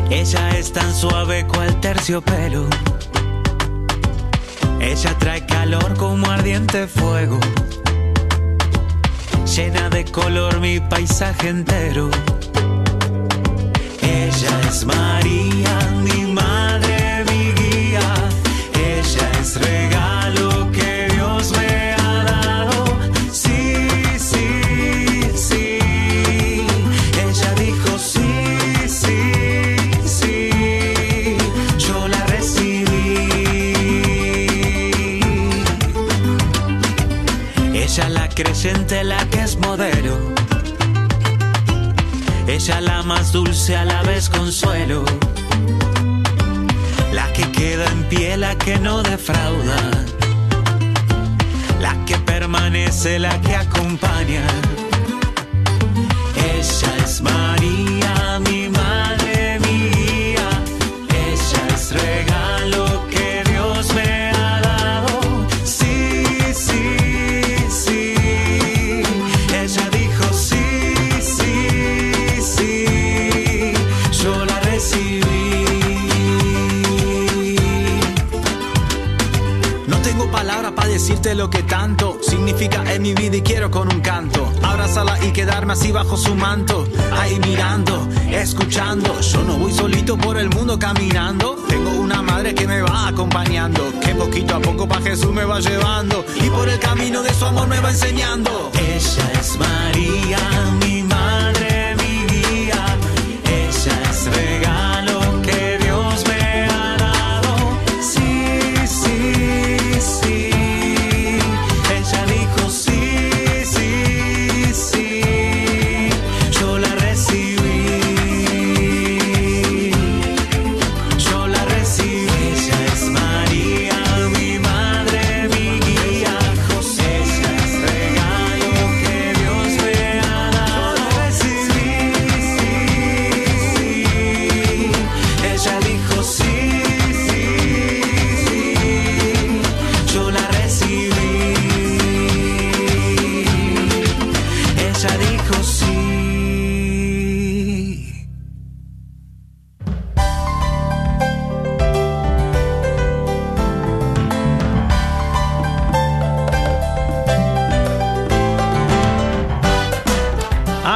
Ella 0.09 0.57
es 0.57 0.73
tan 0.73 0.91
suave 0.91 1.45
cual 1.45 1.79
terciopelo. 1.81 2.67
Ella 4.79 5.15
trae 5.19 5.45
calor 5.45 5.95
como 5.97 6.31
ardiente 6.31 6.87
fuego. 6.87 7.39
Llena 9.55 9.87
de 9.87 10.03
color 10.05 10.59
mi 10.61 10.79
paisaje 10.79 11.49
entero. 11.49 12.09
Ella 14.01 14.61
es 14.67 14.83
María, 14.83 15.79
es 39.53 39.59
modelo. 39.59 40.17
Ella 42.47 42.81
la 42.81 43.03
más 43.03 43.31
dulce, 43.31 43.75
a 43.75 43.85
la 43.85 44.01
vez 44.03 44.29
consuelo. 44.29 45.03
La 47.11 47.31
que 47.33 47.51
queda 47.51 47.85
en 47.91 48.03
pie, 48.09 48.37
la 48.37 48.55
que 48.57 48.79
no 48.79 49.03
defrauda. 49.03 49.79
La 51.81 51.93
que 52.05 52.17
permanece, 52.17 53.19
la 53.19 53.39
que 53.41 53.55
acompaña. 53.55 54.45
Ella 56.35 56.91
es 57.03 57.21
María, 57.21 58.13
lo 81.23 81.49
que 81.49 81.63
tanto 81.63 82.19
significa 82.21 82.83
en 82.93 83.01
mi 83.01 83.13
vida 83.13 83.37
y 83.37 83.41
quiero 83.41 83.71
con 83.71 83.91
un 83.91 84.01
canto 84.01 84.51
abrazarla 84.61 85.17
y 85.25 85.31
quedarme 85.31 85.71
así 85.73 85.91
bajo 85.91 86.17
su 86.17 86.35
manto, 86.35 86.85
ahí 87.13 87.39
mirando, 87.39 88.07
escuchando. 88.29 89.19
Yo 89.21 89.41
no 89.43 89.57
voy 89.57 89.71
solito 89.71 90.17
por 90.17 90.37
el 90.37 90.49
mundo 90.49 90.77
caminando, 90.77 91.55
tengo 91.69 91.91
una 91.91 92.21
madre 92.21 92.53
que 92.53 92.67
me 92.67 92.81
va 92.81 93.07
acompañando, 93.07 93.81
que 94.01 94.13
poquito 94.15 94.55
a 94.55 94.59
poco 94.59 94.85
pa 94.87 95.01
Jesús 95.01 95.31
me 95.31 95.45
va 95.45 95.61
llevando 95.61 96.25
y 96.43 96.49
por 96.49 96.67
el 96.67 96.79
camino 96.79 97.23
de 97.23 97.33
su 97.33 97.45
amor 97.45 97.67
me 97.67 97.79
va 97.79 97.89
enseñando. 97.89 98.69
Ella 98.73 99.31
es 99.39 99.57
María, 99.57 100.39
mi 100.81 100.92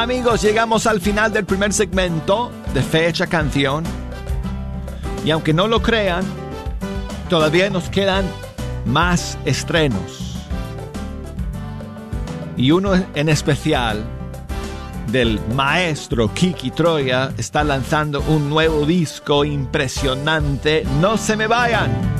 Amigos, 0.08 0.40
llegamos 0.40 0.86
al 0.86 1.02
final 1.02 1.34
del 1.34 1.44
primer 1.44 1.70
segmento 1.70 2.50
de 2.72 2.82
Fecha 2.82 3.26
Canción. 3.26 3.84
Y 5.22 5.30
aunque 5.30 5.52
no 5.52 5.68
lo 5.68 5.82
crean, 5.82 6.24
todavía 7.28 7.68
nos 7.68 7.90
quedan 7.90 8.24
más 8.86 9.36
estrenos. 9.44 10.46
Y 12.56 12.70
uno 12.70 12.94
en 13.14 13.28
especial 13.28 14.02
del 15.12 15.38
maestro 15.54 16.32
Kiki 16.32 16.70
Troya 16.70 17.30
está 17.36 17.62
lanzando 17.62 18.22
un 18.28 18.48
nuevo 18.48 18.86
disco 18.86 19.44
impresionante. 19.44 20.86
No 21.02 21.18
se 21.18 21.36
me 21.36 21.46
vayan. 21.46 22.17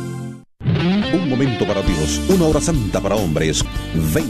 Momento 1.41 1.65
para 1.65 1.81
Dios, 1.81 2.21
una 2.29 2.45
hora 2.45 2.61
santa 2.61 3.01
para 3.01 3.15
hombres. 3.15 3.65
Ven, 4.13 4.27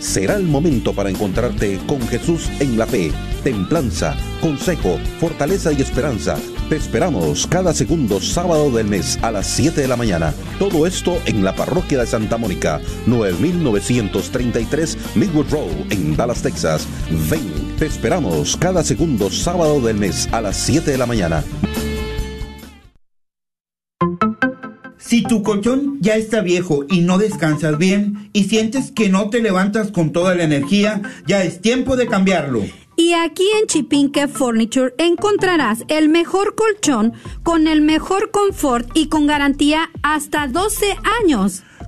será 0.00 0.36
el 0.36 0.44
momento 0.44 0.94
para 0.94 1.10
encontrarte 1.10 1.78
con 1.86 2.00
Jesús 2.08 2.48
en 2.58 2.78
la 2.78 2.86
fe, 2.86 3.12
templanza, 3.42 4.16
consejo, 4.40 4.98
fortaleza 5.20 5.74
y 5.74 5.82
esperanza. 5.82 6.38
Te 6.70 6.76
esperamos 6.76 7.46
cada 7.46 7.74
segundo 7.74 8.18
sábado 8.18 8.70
del 8.70 8.86
mes 8.86 9.18
a 9.20 9.30
las 9.30 9.46
7 9.48 9.82
de 9.82 9.88
la 9.88 9.96
mañana. 9.96 10.32
Todo 10.58 10.86
esto 10.86 11.18
en 11.26 11.44
la 11.44 11.54
parroquia 11.54 12.00
de 12.00 12.06
Santa 12.06 12.38
Mónica, 12.38 12.80
9933 13.04 14.96
Midwood 15.16 15.50
Road 15.50 15.68
en 15.90 16.16
Dallas, 16.16 16.40
Texas. 16.40 16.88
Ven, 17.28 17.76
te 17.78 17.84
esperamos 17.84 18.56
cada 18.56 18.82
segundo 18.82 19.30
sábado 19.30 19.82
del 19.82 19.98
mes 19.98 20.30
a 20.32 20.40
las 20.40 20.56
7 20.56 20.92
de 20.92 20.96
la 20.96 21.04
mañana. 21.04 21.44
Si 25.14 25.22
tu 25.22 25.44
colchón 25.44 25.98
ya 26.00 26.16
está 26.16 26.40
viejo 26.40 26.86
y 26.90 27.02
no 27.02 27.18
descansas 27.18 27.78
bien 27.78 28.30
y 28.32 28.48
sientes 28.48 28.90
que 28.90 29.08
no 29.08 29.30
te 29.30 29.40
levantas 29.40 29.92
con 29.92 30.10
toda 30.10 30.34
la 30.34 30.42
energía, 30.42 31.02
ya 31.24 31.44
es 31.44 31.60
tiempo 31.60 31.94
de 31.94 32.08
cambiarlo. 32.08 32.64
Y 32.96 33.12
aquí 33.12 33.44
en 33.60 33.68
Chipinque 33.68 34.26
Furniture 34.26 34.92
encontrarás 34.98 35.84
el 35.86 36.08
mejor 36.08 36.56
colchón 36.56 37.12
con 37.44 37.68
el 37.68 37.80
mejor 37.80 38.32
confort 38.32 38.90
y 38.94 39.06
con 39.06 39.28
garantía 39.28 39.88
hasta 40.02 40.48
12 40.48 40.96
años. 41.22 41.62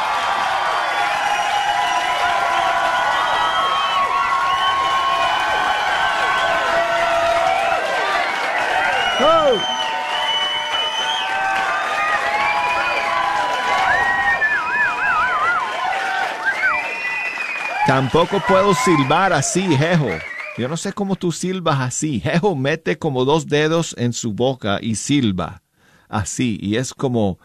Tampoco 17.87 18.41
puedo 18.47 18.73
silbar 18.73 19.31
así, 19.31 19.61
Jejo. 19.77 20.09
Yo 20.57 20.67
no 20.67 20.75
sé 20.75 20.91
cómo 20.91 21.15
tú 21.15 21.31
silbas 21.31 21.79
así. 21.79 22.19
Jejo 22.19 22.55
mete 22.55 22.97
como 22.97 23.25
dos 23.25 23.45
dedos 23.45 23.93
en 23.99 24.11
su 24.11 24.33
boca 24.33 24.79
y 24.81 24.95
silba 24.95 25.61
así. 26.09 26.57
Y 26.61 26.77
es 26.77 26.95
como 26.95 27.37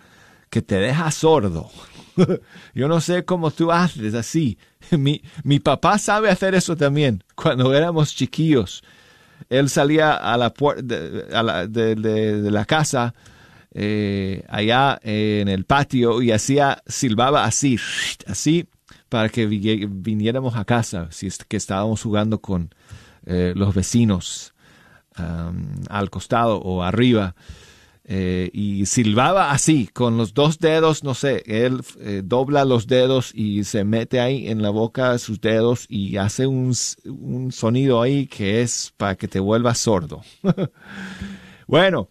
que 0.48 0.62
te 0.62 0.76
deja 0.76 1.10
sordo. 1.10 1.68
Yo 2.74 2.88
no 2.88 3.02
sé 3.02 3.26
cómo 3.26 3.50
tú 3.50 3.70
haces 3.70 4.14
así. 4.14 4.56
Mi, 4.92 5.20
mi 5.44 5.60
papá 5.60 5.98
sabe 5.98 6.30
hacer 6.30 6.54
eso 6.54 6.74
también. 6.74 7.22
Cuando 7.34 7.74
éramos 7.74 8.14
chiquillos, 8.16 8.82
él 9.50 9.68
salía 9.68 10.14
a 10.14 10.38
la 10.38 10.54
puerta 10.54 10.82
de, 10.82 12.50
la 12.50 12.64
casa 12.64 13.14
eh, 13.74 14.42
allá 14.48 14.98
en 15.02 15.48
el 15.48 15.66
patio 15.66 16.22
y 16.22 16.32
hacía, 16.32 16.82
silbaba 16.86 17.44
así, 17.44 17.78
así 18.26 18.66
para 19.10 19.28
que 19.28 19.46
vi- 19.46 19.86
viniéramos 19.86 20.56
a 20.56 20.64
casa, 20.64 21.08
si 21.10 21.26
es 21.26 21.36
que 21.38 21.58
estábamos 21.58 22.02
jugando 22.02 22.40
con 22.40 22.74
eh, 23.26 23.52
los 23.54 23.74
vecinos 23.74 24.54
al 25.90 26.08
costado 26.10 26.58
o 26.62 26.82
arriba. 26.82 27.34
eh, 28.12 28.50
y 28.52 28.86
silbaba 28.86 29.52
así, 29.52 29.86
con 29.92 30.16
los 30.16 30.34
dos 30.34 30.58
dedos, 30.58 31.04
no 31.04 31.14
sé, 31.14 31.44
él 31.46 31.80
eh, 32.00 32.22
dobla 32.24 32.64
los 32.64 32.86
dedos 32.88 33.30
y 33.34 33.62
se 33.64 33.84
mete 33.84 34.18
ahí 34.20 34.48
en 34.48 34.62
la 34.62 34.70
boca 34.70 35.16
sus 35.18 35.40
dedos 35.40 35.86
y 35.88 36.16
hace 36.16 36.46
un, 36.48 36.74
un 37.06 37.52
sonido 37.52 38.02
ahí 38.02 38.26
que 38.26 38.62
es 38.62 38.92
para 38.96 39.14
que 39.16 39.28
te 39.28 39.38
vuelvas 39.38 39.78
sordo. 39.78 40.22
bueno, 41.66 42.08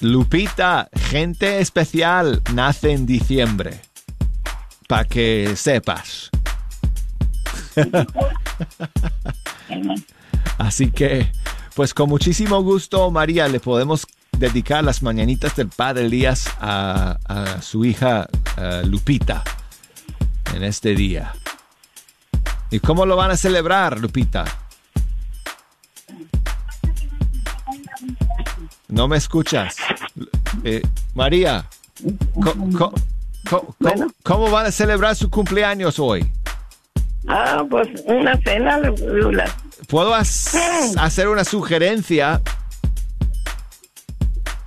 Lupita, 0.00 0.88
gente 1.10 1.58
especial 1.58 2.40
nace 2.54 2.92
en 2.92 3.04
diciembre. 3.04 3.80
Para 4.86 5.04
que 5.04 5.56
sepas. 5.56 6.30
Así 10.58 10.92
que, 10.92 11.32
pues 11.74 11.94
con 11.94 12.08
muchísimo 12.08 12.62
gusto, 12.62 13.10
María, 13.10 13.48
le 13.48 13.58
podemos 13.58 14.06
dedicar 14.36 14.84
las 14.84 15.02
mañanitas 15.02 15.56
del 15.56 15.68
Padre 15.68 16.06
Elías 16.06 16.48
a, 16.60 17.58
su 17.60 17.84
hija 17.84 18.28
Lupita 18.84 19.42
en 20.54 20.62
este 20.62 20.94
día. 20.94 21.34
¿Y 22.70 22.78
cómo 22.78 23.04
lo 23.04 23.16
van 23.16 23.32
a 23.32 23.36
celebrar, 23.36 23.98
Lupita? 23.98 24.44
No 28.88 29.06
me 29.08 29.16
escuchas. 29.16 29.76
Eh, 30.64 30.82
María, 31.14 31.66
co- 32.34 32.54
co- 32.76 32.94
co- 33.48 33.74
co- 33.78 34.06
¿cómo 34.22 34.50
van 34.50 34.66
a 34.66 34.72
celebrar 34.72 35.14
su 35.14 35.28
cumpleaños 35.30 35.98
hoy? 35.98 36.30
Ah, 37.26 37.62
pues 37.68 37.88
una 38.06 38.36
cena, 38.42 38.78
Douglas. 38.78 39.50
¿Puedo 39.88 40.14
hacer 40.14 41.28
una 41.28 41.44
sugerencia? 41.44 42.40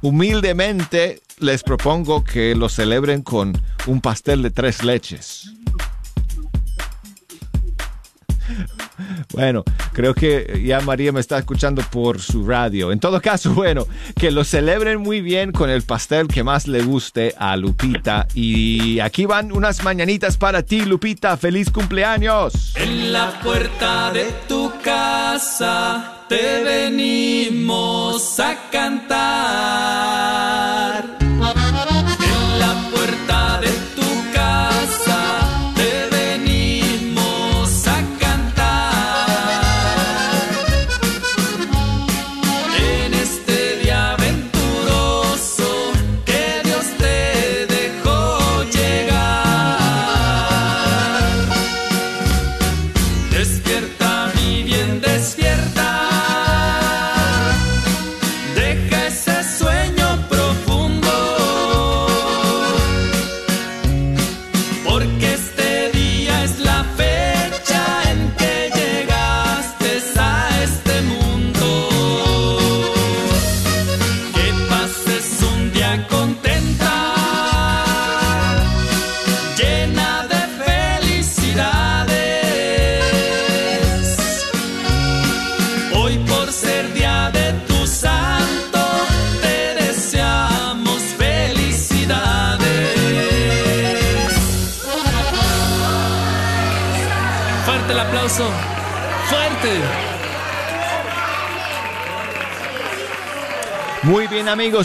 Humildemente 0.02 1.22
les 1.40 1.64
propongo 1.64 2.24
que 2.24 2.56
lo 2.56 2.70
celebren 2.70 3.22
con 3.22 3.54
un 3.88 4.02
pastel 4.02 4.42
de 4.44 4.52
tres 4.52 4.84
leches. 4.84 5.52
Bueno, 9.34 9.64
creo 9.94 10.14
que 10.14 10.64
ya 10.66 10.82
María 10.82 11.12
me 11.12 11.20
está 11.20 11.38
escuchando 11.38 11.82
por 11.92 12.20
su 12.20 12.46
radio. 12.46 12.92
En 12.92 13.00
todo 13.00 13.22
caso, 13.22 13.54
bueno, 13.56 13.88
que 14.20 14.32
lo 14.32 14.44
celebren 14.44 15.02
muy 15.02 15.22
bien 15.22 15.52
con 15.52 15.70
el 15.70 15.82
pastel 15.84 16.28
que 16.28 16.44
más 16.44 16.68
le 16.68 16.82
guste 16.84 17.34
a 17.38 17.56
Lupita. 17.56 18.28
Y 18.34 19.00
aquí 19.00 19.26
van 19.26 19.52
unas 19.52 19.84
mañanitas 19.84 20.38
para 20.38 20.64
ti, 20.64 20.86
Lupita. 20.86 21.38
¡Feliz 21.38 21.70
cumpleaños! 21.70 22.74
En 22.76 23.14
la 23.14 23.40
puerta 23.42 24.12
de 24.12 24.26
tu 24.48 24.72
casa 24.84 26.26
te 26.30 26.64
venimos 26.64 28.40
a 28.40 28.70
cantar. 28.72 30.51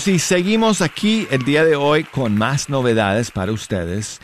Y 0.08 0.18
seguimos 0.20 0.82
aquí 0.82 1.26
el 1.30 1.44
día 1.44 1.64
de 1.64 1.74
hoy 1.74 2.04
con 2.04 2.36
más 2.36 2.68
novedades 2.68 3.30
para 3.30 3.50
ustedes. 3.50 4.20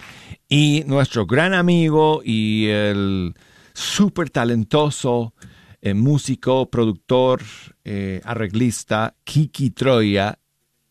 Y 0.49 0.85
nuestro 0.87 1.27
gran 1.27 1.55
amigo 1.55 2.21
y 2.25 2.69
el 2.69 3.35
súper 3.73 4.31
talentoso 4.31 5.35
eh, 5.81 5.95
músico, 5.95 6.71
productor, 6.71 7.43
eh, 7.85 8.21
arreglista 8.25 9.17
Kiki 9.25 9.71
Troya 9.71 10.39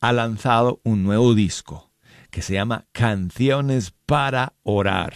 ha 0.01 0.11
lanzado 0.11 0.81
un 0.83 1.03
nuevo 1.03 1.35
disco 1.35 1.91
que 2.29 2.41
se 2.41 2.53
llama 2.53 2.85
Canciones 2.91 3.93
para 4.05 4.53
Orar 4.63 5.13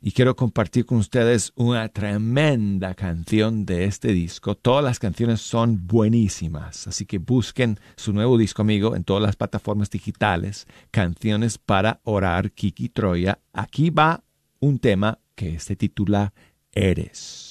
y 0.00 0.12
quiero 0.12 0.36
compartir 0.36 0.86
con 0.86 0.98
ustedes 0.98 1.52
una 1.56 1.88
tremenda 1.88 2.94
canción 2.94 3.64
de 3.66 3.84
este 3.84 4.12
disco. 4.12 4.54
Todas 4.54 4.84
las 4.84 4.98
canciones 4.98 5.40
son 5.40 5.86
buenísimas, 5.86 6.86
así 6.86 7.06
que 7.06 7.18
busquen 7.18 7.78
su 7.96 8.12
nuevo 8.12 8.38
disco, 8.38 8.62
amigo, 8.62 8.96
en 8.96 9.04
todas 9.04 9.22
las 9.22 9.36
plataformas 9.36 9.90
digitales. 9.90 10.66
Canciones 10.90 11.58
para 11.58 12.00
orar, 12.04 12.52
Kiki 12.52 12.88
Troya. 12.88 13.40
Aquí 13.52 13.90
va 13.90 14.24
un 14.60 14.78
tema 14.78 15.18
que 15.34 15.58
se 15.60 15.76
titula 15.76 16.32
Eres. 16.72 17.47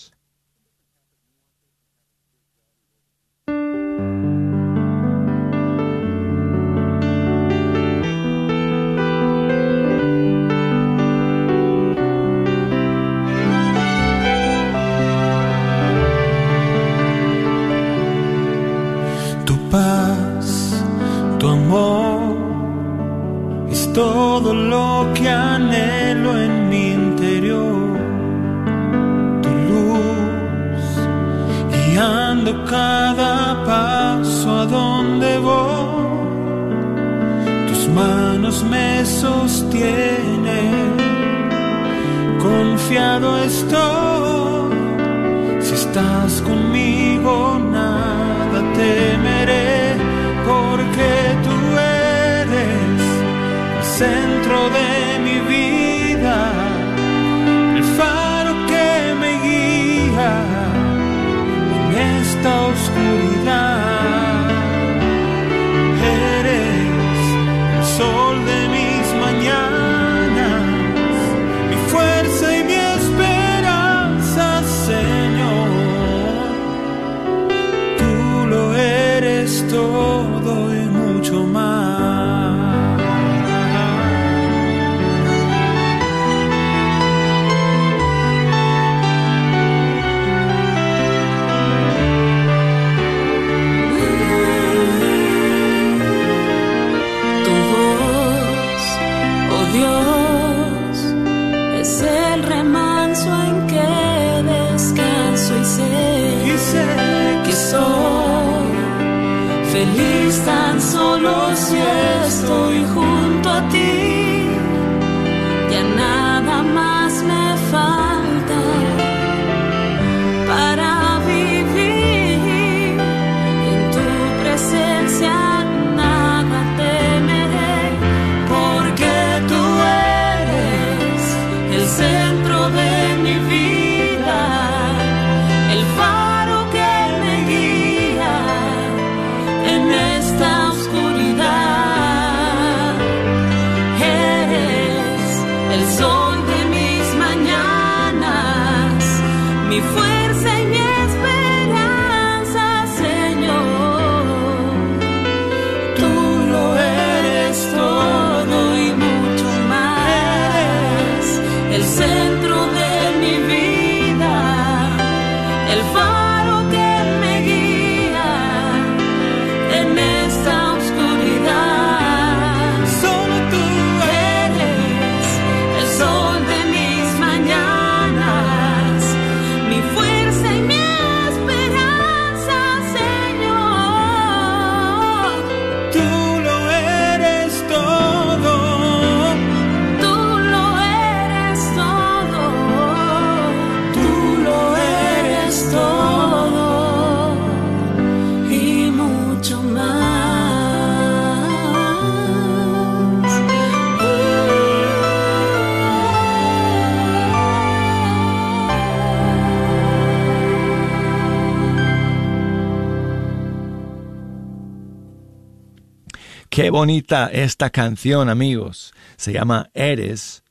Bonita 216.78 217.32
esta 217.34 217.72
canción, 217.72 218.30
amigos. 218.30 218.94
Se 219.16 219.34
llama 219.34 219.72
Eres. 219.74 220.44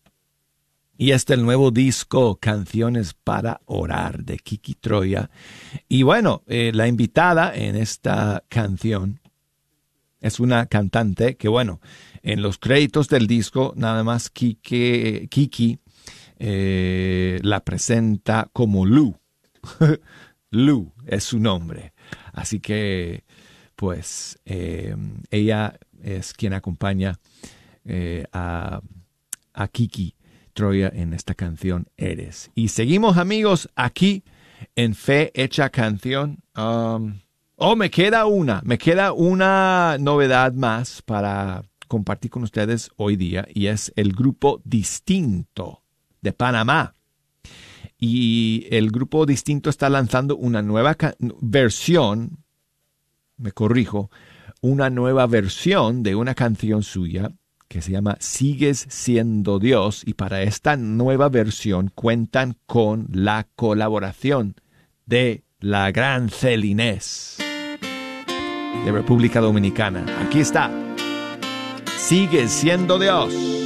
Y 0.98 1.12
es 1.12 1.24
del 1.24 1.44
nuevo 1.44 1.70
disco 1.70 2.34
Canciones 2.40 3.14
para 3.14 3.60
Orar 3.66 4.24
de 4.24 4.38
Kiki 4.38 4.74
Troya. 4.74 5.30
Y 5.88 6.02
bueno, 6.02 6.42
eh, 6.48 6.72
la 6.74 6.88
invitada 6.88 7.54
en 7.54 7.76
esta 7.76 8.42
canción 8.48 9.20
es 10.20 10.40
una 10.40 10.66
cantante 10.66 11.36
que, 11.36 11.46
bueno, 11.46 11.80
en 12.24 12.42
los 12.42 12.58
créditos 12.58 13.06
del 13.08 13.28
disco, 13.28 13.72
nada 13.76 14.02
más 14.02 14.28
Kike- 14.34 15.28
Kiki 15.28 15.78
eh, 16.40 17.38
la 17.44 17.60
presenta 17.60 18.48
como 18.52 18.84
Lu. 18.84 19.14
Lu 20.50 20.92
es 21.06 21.22
su 21.22 21.38
nombre. 21.38 21.92
Así 22.32 22.58
que, 22.58 23.22
pues, 23.76 24.40
eh, 24.44 24.96
ella 25.30 25.78
es 26.02 26.32
quien 26.32 26.52
acompaña 26.52 27.18
eh, 27.84 28.24
a, 28.32 28.80
a 29.52 29.68
Kiki 29.68 30.14
Troya 30.52 30.90
en 30.94 31.12
esta 31.12 31.34
canción 31.34 31.86
Eres. 31.96 32.50
Y 32.54 32.68
seguimos, 32.68 33.18
amigos, 33.18 33.68
aquí 33.76 34.24
en 34.74 34.94
Fe 34.94 35.30
Hecha 35.34 35.70
Canción. 35.70 36.42
Um, 36.56 37.20
oh, 37.56 37.76
me 37.76 37.90
queda 37.90 38.26
una, 38.26 38.62
me 38.64 38.78
queda 38.78 39.12
una 39.12 39.96
novedad 40.00 40.52
más 40.52 41.02
para 41.02 41.62
compartir 41.88 42.30
con 42.30 42.42
ustedes 42.42 42.90
hoy 42.96 43.16
día 43.16 43.46
y 43.52 43.66
es 43.66 43.92
el 43.96 44.12
grupo 44.12 44.60
Distinto 44.64 45.82
de 46.20 46.32
Panamá. 46.32 46.94
Y 47.98 48.66
el 48.70 48.90
grupo 48.90 49.24
Distinto 49.24 49.70
está 49.70 49.88
lanzando 49.88 50.36
una 50.36 50.60
nueva 50.60 50.96
versión, 51.40 52.44
me 53.38 53.52
corrijo, 53.52 54.10
una 54.60 54.90
nueva 54.90 55.26
versión 55.26 56.02
de 56.02 56.14
una 56.14 56.34
canción 56.34 56.82
suya 56.82 57.30
que 57.68 57.82
se 57.82 57.92
llama 57.92 58.16
Sigues 58.20 58.86
siendo 58.88 59.58
Dios 59.58 60.02
y 60.06 60.14
para 60.14 60.42
esta 60.42 60.76
nueva 60.76 61.28
versión 61.28 61.90
cuentan 61.94 62.56
con 62.66 63.06
la 63.10 63.48
colaboración 63.56 64.54
de 65.04 65.44
la 65.60 65.90
gran 65.90 66.28
Celinés 66.28 67.38
de 68.84 68.92
República 68.92 69.40
Dominicana. 69.40 70.04
Aquí 70.24 70.40
está. 70.40 70.70
Sigues 71.96 72.52
siendo 72.52 72.98
Dios. 72.98 73.65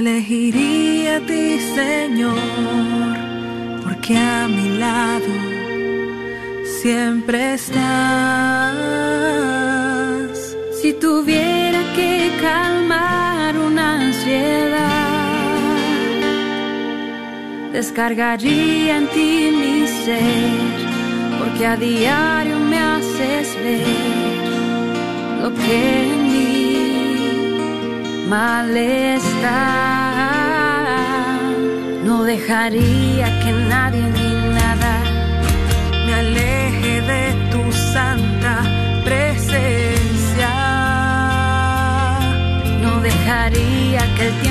Elegiría 0.00 1.16
a 1.16 1.20
ti, 1.20 1.58
Señor, 1.74 3.16
porque 3.84 4.16
a 4.16 4.48
mi 4.48 4.68
lado 4.78 5.32
siempre 6.80 7.54
estás. 7.54 8.76
Si 10.80 10.90
tuviera 10.94 11.80
que 11.96 12.12
calmar 12.40 13.58
una 13.58 13.86
ansiedad, 14.06 15.10
descargaría 17.72 18.96
en 19.00 19.06
ti 19.14 19.32
mi 19.60 19.86
ser, 20.04 20.78
porque 21.38 21.66
a 21.66 21.76
diario 21.76 22.58
me 22.70 22.78
haces 22.78 23.46
ver 23.62 23.86
lo 25.42 25.48
que 25.60 25.74
en 26.04 26.22
mí 26.32 26.50
mal 28.30 28.74
está. 28.76 29.89
Dejaría 32.30 33.26
que 33.40 33.50
nadie 33.50 34.04
ni 34.18 34.30
nada 34.54 34.92
me 36.06 36.14
aleje 36.14 37.00
de 37.12 37.24
tu 37.50 37.72
santa 37.72 38.54
presencia. 39.04 40.52
No 42.82 43.00
dejaría 43.00 44.00
que 44.14 44.28
el 44.28 44.34
tiempo 44.42 44.49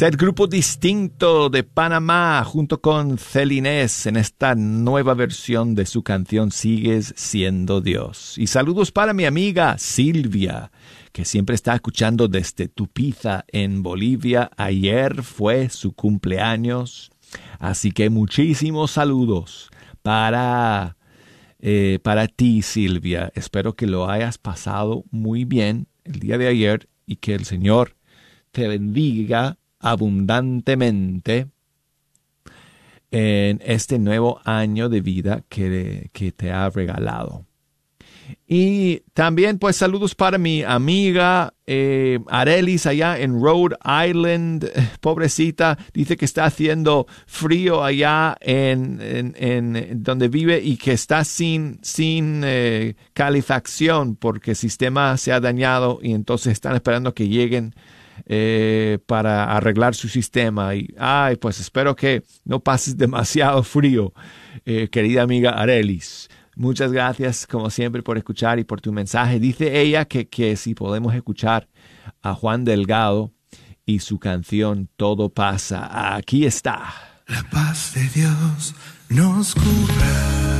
Del 0.00 0.16
grupo 0.16 0.46
distinto 0.46 1.50
de 1.50 1.62
Panamá 1.62 2.42
junto 2.42 2.80
con 2.80 3.18
Celinés 3.18 4.06
en 4.06 4.16
esta 4.16 4.54
nueva 4.54 5.12
versión 5.12 5.74
de 5.74 5.84
su 5.84 6.02
canción 6.02 6.52
Sigues 6.52 7.12
siendo 7.18 7.82
Dios. 7.82 8.38
Y 8.38 8.46
saludos 8.46 8.92
para 8.92 9.12
mi 9.12 9.26
amiga 9.26 9.76
Silvia, 9.76 10.72
que 11.12 11.26
siempre 11.26 11.54
está 11.54 11.74
escuchando 11.74 12.28
desde 12.28 12.68
Tupiza 12.68 13.44
en 13.48 13.82
Bolivia. 13.82 14.50
Ayer 14.56 15.22
fue 15.22 15.68
su 15.68 15.92
cumpleaños, 15.92 17.10
así 17.58 17.92
que 17.92 18.08
muchísimos 18.08 18.92
saludos 18.92 19.68
para, 20.00 20.96
eh, 21.58 21.98
para 22.02 22.26
ti 22.26 22.62
Silvia. 22.62 23.30
Espero 23.34 23.76
que 23.76 23.86
lo 23.86 24.08
hayas 24.08 24.38
pasado 24.38 25.04
muy 25.10 25.44
bien 25.44 25.88
el 26.04 26.20
día 26.20 26.38
de 26.38 26.48
ayer 26.48 26.88
y 27.04 27.16
que 27.16 27.34
el 27.34 27.44
Señor 27.44 27.96
te 28.50 28.66
bendiga 28.66 29.58
abundantemente 29.80 31.48
en 33.10 33.60
este 33.64 33.98
nuevo 33.98 34.40
año 34.44 34.88
de 34.88 35.00
vida 35.00 35.42
que, 35.48 36.10
que 36.12 36.30
te 36.30 36.52
ha 36.52 36.70
regalado. 36.70 37.44
Y 38.46 39.00
también 39.14 39.58
pues 39.58 39.76
saludos 39.76 40.14
para 40.14 40.38
mi 40.38 40.62
amiga 40.62 41.54
eh, 41.66 42.18
Arelis 42.28 42.86
allá 42.86 43.18
en 43.18 43.40
Rhode 43.40 43.76
Island, 43.84 44.70
pobrecita, 45.00 45.78
dice 45.92 46.16
que 46.16 46.24
está 46.24 46.44
haciendo 46.44 47.06
frío 47.26 47.84
allá 47.84 48.36
en, 48.40 48.98
en, 49.00 50.02
donde 50.02 50.28
vive 50.28 50.60
y 50.62 50.76
que 50.76 50.92
está 50.92 51.24
sin, 51.24 51.78
sin 51.82 52.42
eh, 52.44 52.96
calefacción 53.12 54.16
porque 54.16 54.52
el 54.52 54.56
sistema 54.56 55.16
se 55.16 55.32
ha 55.32 55.40
dañado 55.40 55.98
y 56.02 56.12
entonces 56.12 56.52
están 56.52 56.74
esperando 56.74 57.14
que 57.14 57.28
lleguen 57.28 57.74
eh, 58.26 58.98
para 59.06 59.56
arreglar 59.56 59.94
su 59.94 60.08
sistema. 60.08 60.74
Y, 60.74 60.94
ay, 60.98 61.36
pues 61.36 61.60
espero 61.60 61.94
que 61.96 62.22
no 62.44 62.60
pases 62.60 62.96
demasiado 62.98 63.62
frío, 63.62 64.12
eh, 64.64 64.88
querida 64.88 65.22
amiga 65.22 65.50
Arelis. 65.50 66.28
Muchas 66.56 66.92
gracias, 66.92 67.46
como 67.46 67.70
siempre, 67.70 68.02
por 68.02 68.18
escuchar 68.18 68.58
y 68.58 68.64
por 68.64 68.80
tu 68.80 68.92
mensaje. 68.92 69.38
Dice 69.38 69.80
ella 69.80 70.04
que, 70.04 70.28
que 70.28 70.56
si 70.56 70.74
podemos 70.74 71.14
escuchar 71.14 71.68
a 72.22 72.34
Juan 72.34 72.64
Delgado 72.64 73.32
y 73.86 74.00
su 74.00 74.18
canción 74.18 74.88
Todo 74.96 75.30
pasa. 75.30 76.14
Aquí 76.16 76.44
está. 76.44 76.92
La 77.26 77.42
paz 77.50 77.92
de 77.94 78.08
Dios 78.08 78.74
nos 79.08 79.54
cubra 79.54 80.59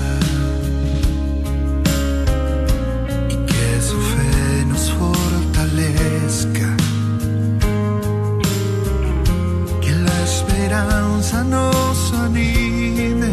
y 12.37 13.25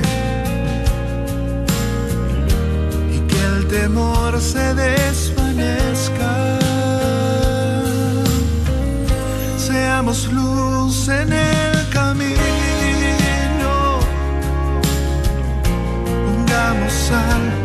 que 3.27 3.39
el 3.55 3.67
temor 3.67 4.39
se 4.41 4.73
desvanezca. 4.73 6.59
Seamos 9.57 10.31
luz 10.31 11.07
en 11.09 11.33
el 11.33 11.89
camino. 11.89 12.39
Pongamos 16.25 16.93
sal 16.93 17.56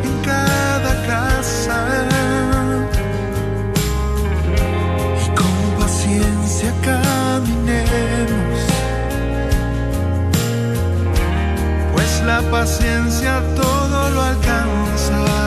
paciencia 12.51 13.43
todo 13.55 14.11
lo 14.11 14.23
alcanza. 14.23 15.42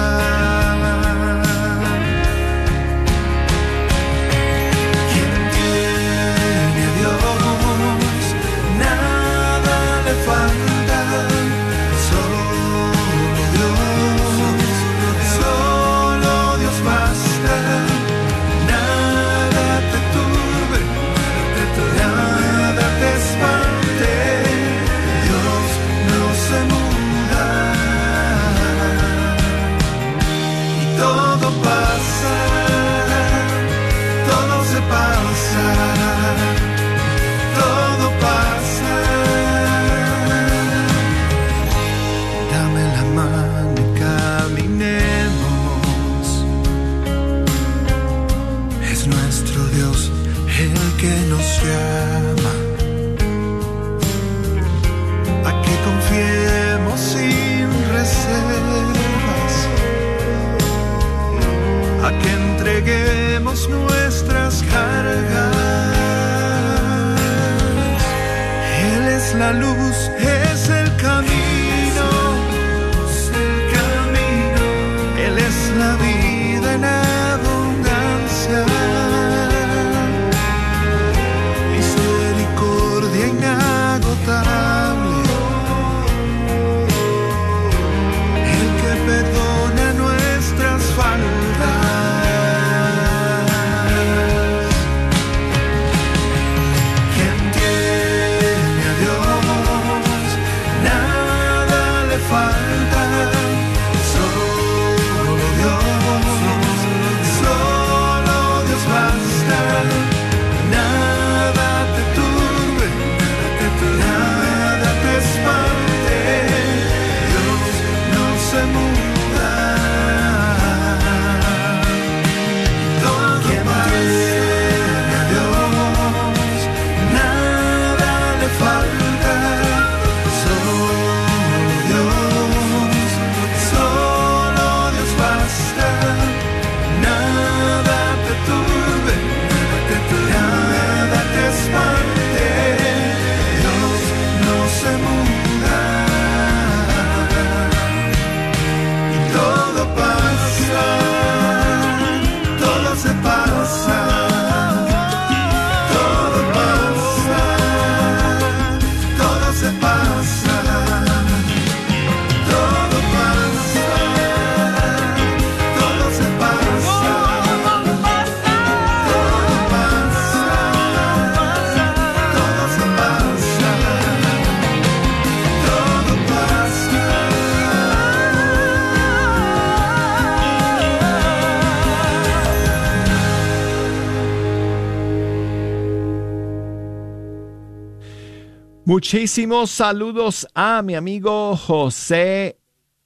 Muchísimos 188.95 189.71
saludos 189.71 190.47
a 190.53 190.81
mi 190.81 190.95
amigo 190.95 191.57
José 191.57 192.61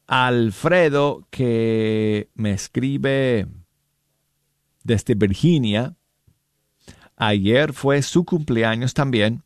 Alfredo 0.06 1.28
que 1.32 2.30
me 2.36 2.52
escribe 2.52 3.48
desde 4.84 5.16
Virginia. 5.16 5.96
Ayer 7.16 7.74
fue 7.74 8.04
su 8.04 8.24
cumpleaños 8.24 8.94
también, 8.94 9.42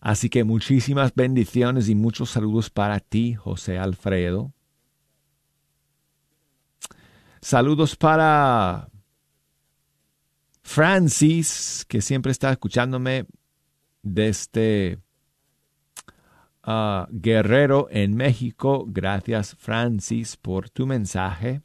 así 0.00 0.28
que 0.28 0.42
muchísimas 0.42 1.14
bendiciones 1.14 1.88
y 1.88 1.94
muchos 1.94 2.30
saludos 2.30 2.70
para 2.70 2.98
ti, 2.98 3.34
José 3.34 3.78
Alfredo. 3.78 4.52
Saludos 7.40 7.94
para 7.94 8.88
Francis, 10.60 11.86
que 11.86 12.02
siempre 12.02 12.32
está 12.32 12.50
escuchándome 12.50 13.26
desde 14.02 15.03
Guerrero 17.10 17.88
en 17.90 18.16
México. 18.16 18.84
Gracias, 18.88 19.54
Francis, 19.56 20.36
por 20.36 20.70
tu 20.70 20.86
mensaje. 20.86 21.62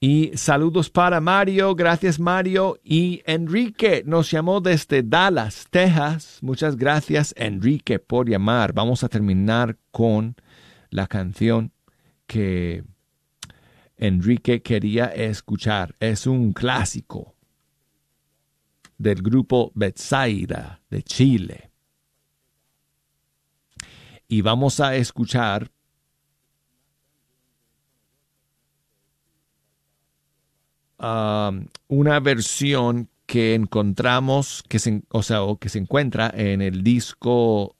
Y 0.00 0.32
saludos 0.34 0.90
para 0.90 1.18
Mario, 1.20 1.74
gracias 1.74 2.20
Mario. 2.20 2.78
Y 2.84 3.22
Enrique 3.24 4.02
nos 4.04 4.30
llamó 4.30 4.60
desde 4.60 5.02
Dallas, 5.02 5.66
Texas. 5.70 6.38
Muchas 6.42 6.76
gracias 6.76 7.34
Enrique 7.38 7.98
por 7.98 8.28
llamar. 8.28 8.74
Vamos 8.74 9.02
a 9.02 9.08
terminar 9.08 9.78
con 9.90 10.36
la 10.90 11.06
canción 11.06 11.72
que 12.26 12.84
Enrique 13.96 14.60
quería 14.60 15.06
escuchar. 15.06 15.94
Es 16.00 16.26
un 16.26 16.52
clásico 16.52 17.34
del 18.98 19.22
grupo 19.22 19.72
Betsaida 19.74 20.82
de 20.90 21.02
Chile. 21.02 21.73
Y 24.28 24.42
vamos 24.42 24.80
a 24.80 24.96
escuchar 24.96 25.70
um, 30.98 31.66
una 31.88 32.20
versión 32.20 33.08
que 33.26 33.54
encontramos, 33.54 34.62
que 34.68 34.78
se, 34.78 35.02
o 35.10 35.22
sea, 35.22 35.42
o 35.42 35.58
que 35.58 35.68
se 35.68 35.78
encuentra 35.78 36.30
en 36.34 36.62
el 36.62 36.82
disco 36.82 37.76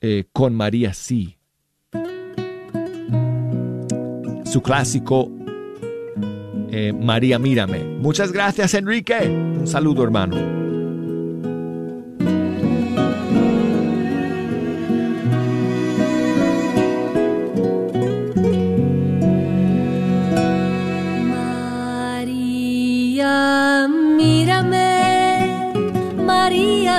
eh, 0.00 0.24
Con 0.32 0.54
María 0.54 0.92
Sí. 0.94 1.38
Su 4.44 4.60
clásico 4.60 5.30
eh, 6.70 6.92
María 6.92 7.38
Mírame. 7.38 7.84
Muchas 7.84 8.32
gracias, 8.32 8.74
Enrique. 8.74 9.28
Un 9.28 9.66
saludo, 9.66 10.02
hermano. 10.02 10.61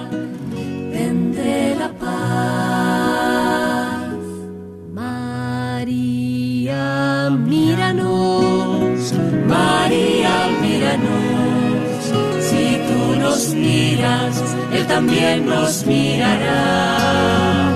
también 15.02 15.46
nos 15.48 15.86
mirará. 15.86 17.74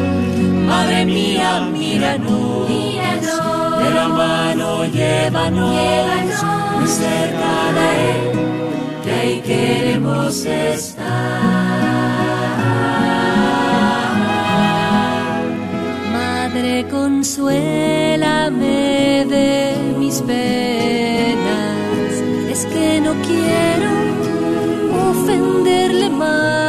Madre 0.67 1.05
mía, 1.05 1.61
míranos, 1.73 2.67
de 2.67 3.89
la 3.97 4.07
mano 4.07 4.85
llévanos, 4.85 5.73
muy 6.77 6.87
cerca 6.87 7.73
de 7.77 7.87
Él, 8.11 8.25
que 9.03 9.11
ahí 9.11 9.41
queremos 9.41 10.45
estar. 10.45 11.03
Madre, 16.13 16.85
consuélame 16.91 18.75
de 19.35 19.75
mis 19.97 20.21
penas, 20.21 22.13
es 22.51 22.65
que 22.67 23.01
no 23.01 23.13
quiero 23.27 23.91
ofenderle 25.09 26.09
más 26.11 26.64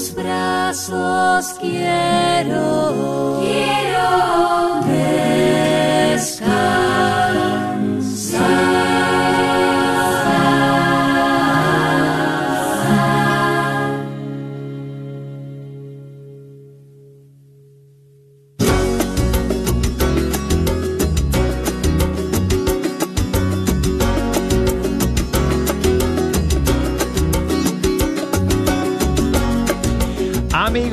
Tus 0.01 0.15
brazos 0.15 1.53
quiero, 1.59 3.39
quiero 3.43 4.81
descansar. 6.15 6.51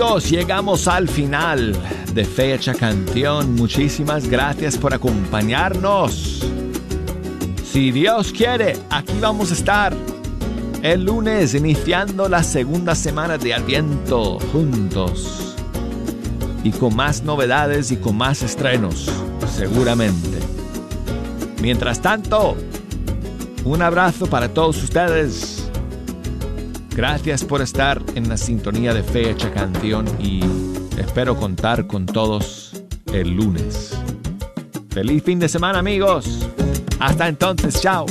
Amigos, 0.00 0.30
llegamos 0.30 0.86
al 0.86 1.08
final 1.08 1.76
de 2.14 2.24
Fecha 2.24 2.72
Canción. 2.72 3.56
Muchísimas 3.56 4.28
gracias 4.28 4.78
por 4.78 4.94
acompañarnos. 4.94 6.46
Si 7.64 7.90
Dios 7.90 8.30
quiere, 8.30 8.76
aquí 8.90 9.14
vamos 9.20 9.50
a 9.50 9.54
estar 9.54 9.96
el 10.84 11.04
lunes 11.04 11.52
iniciando 11.54 12.28
la 12.28 12.44
segunda 12.44 12.94
semana 12.94 13.38
de 13.38 13.54
Adviento 13.54 14.38
juntos. 14.52 15.56
Y 16.62 16.70
con 16.70 16.94
más 16.94 17.24
novedades 17.24 17.90
y 17.90 17.96
con 17.96 18.16
más 18.18 18.44
estrenos, 18.44 19.10
seguramente. 19.52 20.38
Mientras 21.60 22.00
tanto, 22.00 22.56
un 23.64 23.82
abrazo 23.82 24.28
para 24.28 24.48
todos 24.48 24.80
ustedes. 24.80 25.57
Gracias 26.98 27.44
por 27.44 27.62
estar 27.62 28.02
en 28.16 28.28
la 28.28 28.36
sintonía 28.36 28.92
de 28.92 29.04
Fecha 29.04 29.52
Canción 29.52 30.04
y 30.18 30.40
espero 30.98 31.36
contar 31.36 31.86
con 31.86 32.06
todos 32.06 32.82
el 33.12 33.36
lunes. 33.36 33.96
Feliz 34.90 35.22
fin 35.22 35.38
de 35.38 35.48
semana 35.48 35.78
amigos. 35.78 36.48
Hasta 36.98 37.28
entonces, 37.28 37.80
chao. 37.80 38.04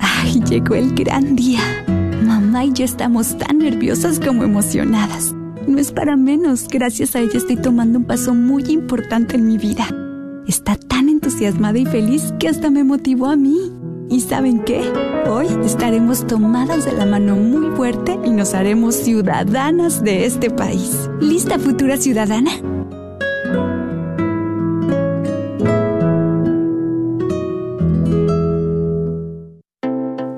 Ay, 0.00 0.42
llegó 0.48 0.74
el 0.74 0.92
gran 0.92 1.36
día. 1.36 1.85
Mamá 2.56 2.72
y 2.74 2.82
estamos 2.82 3.36
tan 3.36 3.58
nerviosas 3.58 4.18
como 4.18 4.42
emocionadas. 4.42 5.34
No 5.66 5.78
es 5.78 5.92
para 5.92 6.16
menos, 6.16 6.68
gracias 6.68 7.14
a 7.14 7.20
ella 7.20 7.36
estoy 7.36 7.56
tomando 7.56 7.98
un 7.98 8.06
paso 8.06 8.34
muy 8.34 8.64
importante 8.70 9.36
en 9.36 9.46
mi 9.46 9.58
vida. 9.58 9.86
Está 10.46 10.76
tan 10.76 11.10
entusiasmada 11.10 11.78
y 11.78 11.84
feliz 11.84 12.32
que 12.38 12.48
hasta 12.48 12.70
me 12.70 12.82
motivó 12.82 13.26
a 13.26 13.36
mí. 13.36 13.58
¿Y 14.08 14.22
saben 14.22 14.60
qué? 14.64 14.90
Hoy 15.28 15.48
estaremos 15.66 16.26
tomadas 16.26 16.86
de 16.86 16.92
la 16.92 17.04
mano 17.04 17.36
muy 17.36 17.76
fuerte 17.76 18.18
y 18.24 18.30
nos 18.30 18.54
haremos 18.54 18.94
ciudadanas 18.94 20.02
de 20.02 20.24
este 20.24 20.48
país. 20.48 21.10
¿Lista 21.20 21.58
futura 21.58 21.98
ciudadana? 21.98 22.52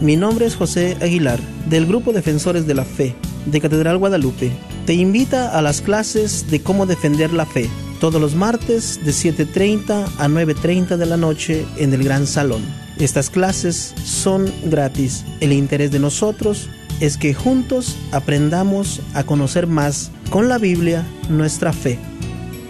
Mi 0.00 0.16
nombre 0.16 0.46
es 0.46 0.56
José 0.56 0.96
Aguilar, 1.00 1.38
del 1.68 1.86
Grupo 1.86 2.12
Defensores 2.12 2.66
de 2.66 2.74
la 2.74 2.84
Fe, 2.84 3.14
de 3.46 3.60
Catedral 3.60 3.98
Guadalupe. 3.98 4.50
Te 4.86 4.94
invita 4.94 5.56
a 5.58 5.62
las 5.62 5.82
clases 5.82 6.50
de 6.50 6.62
cómo 6.62 6.86
defender 6.86 7.32
la 7.32 7.46
fe, 7.46 7.68
todos 8.00 8.20
los 8.20 8.36
martes 8.36 9.04
de 9.04 9.10
7.30 9.10 10.06
a 10.18 10.28
9.30 10.28 10.96
de 10.96 11.06
la 11.06 11.16
noche 11.16 11.66
en 11.76 11.92
el 11.92 12.04
Gran 12.04 12.28
Salón. 12.28 12.62
Estas 12.98 13.28
clases 13.28 13.92
son 14.04 14.52
gratis. 14.66 15.24
El 15.40 15.52
interés 15.52 15.90
de 15.90 15.98
nosotros 15.98 16.68
es 17.00 17.16
que 17.16 17.34
juntos 17.34 17.96
aprendamos 18.12 19.00
a 19.14 19.24
conocer 19.24 19.66
más 19.66 20.10
con 20.30 20.48
la 20.48 20.58
Biblia 20.58 21.06
nuestra 21.28 21.72
fe, 21.72 21.98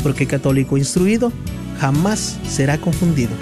porque 0.02 0.26
católico 0.26 0.76
instruido 0.76 1.32
jamás 1.80 2.38
será 2.46 2.78
confundido. 2.78 3.32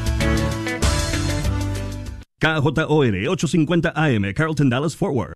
KJOR 2.40 3.28
850 3.30 3.94
AM, 3.96 4.34
Carlton 4.34 4.72
Dallas 4.72 4.96
Forward. 4.96 5.36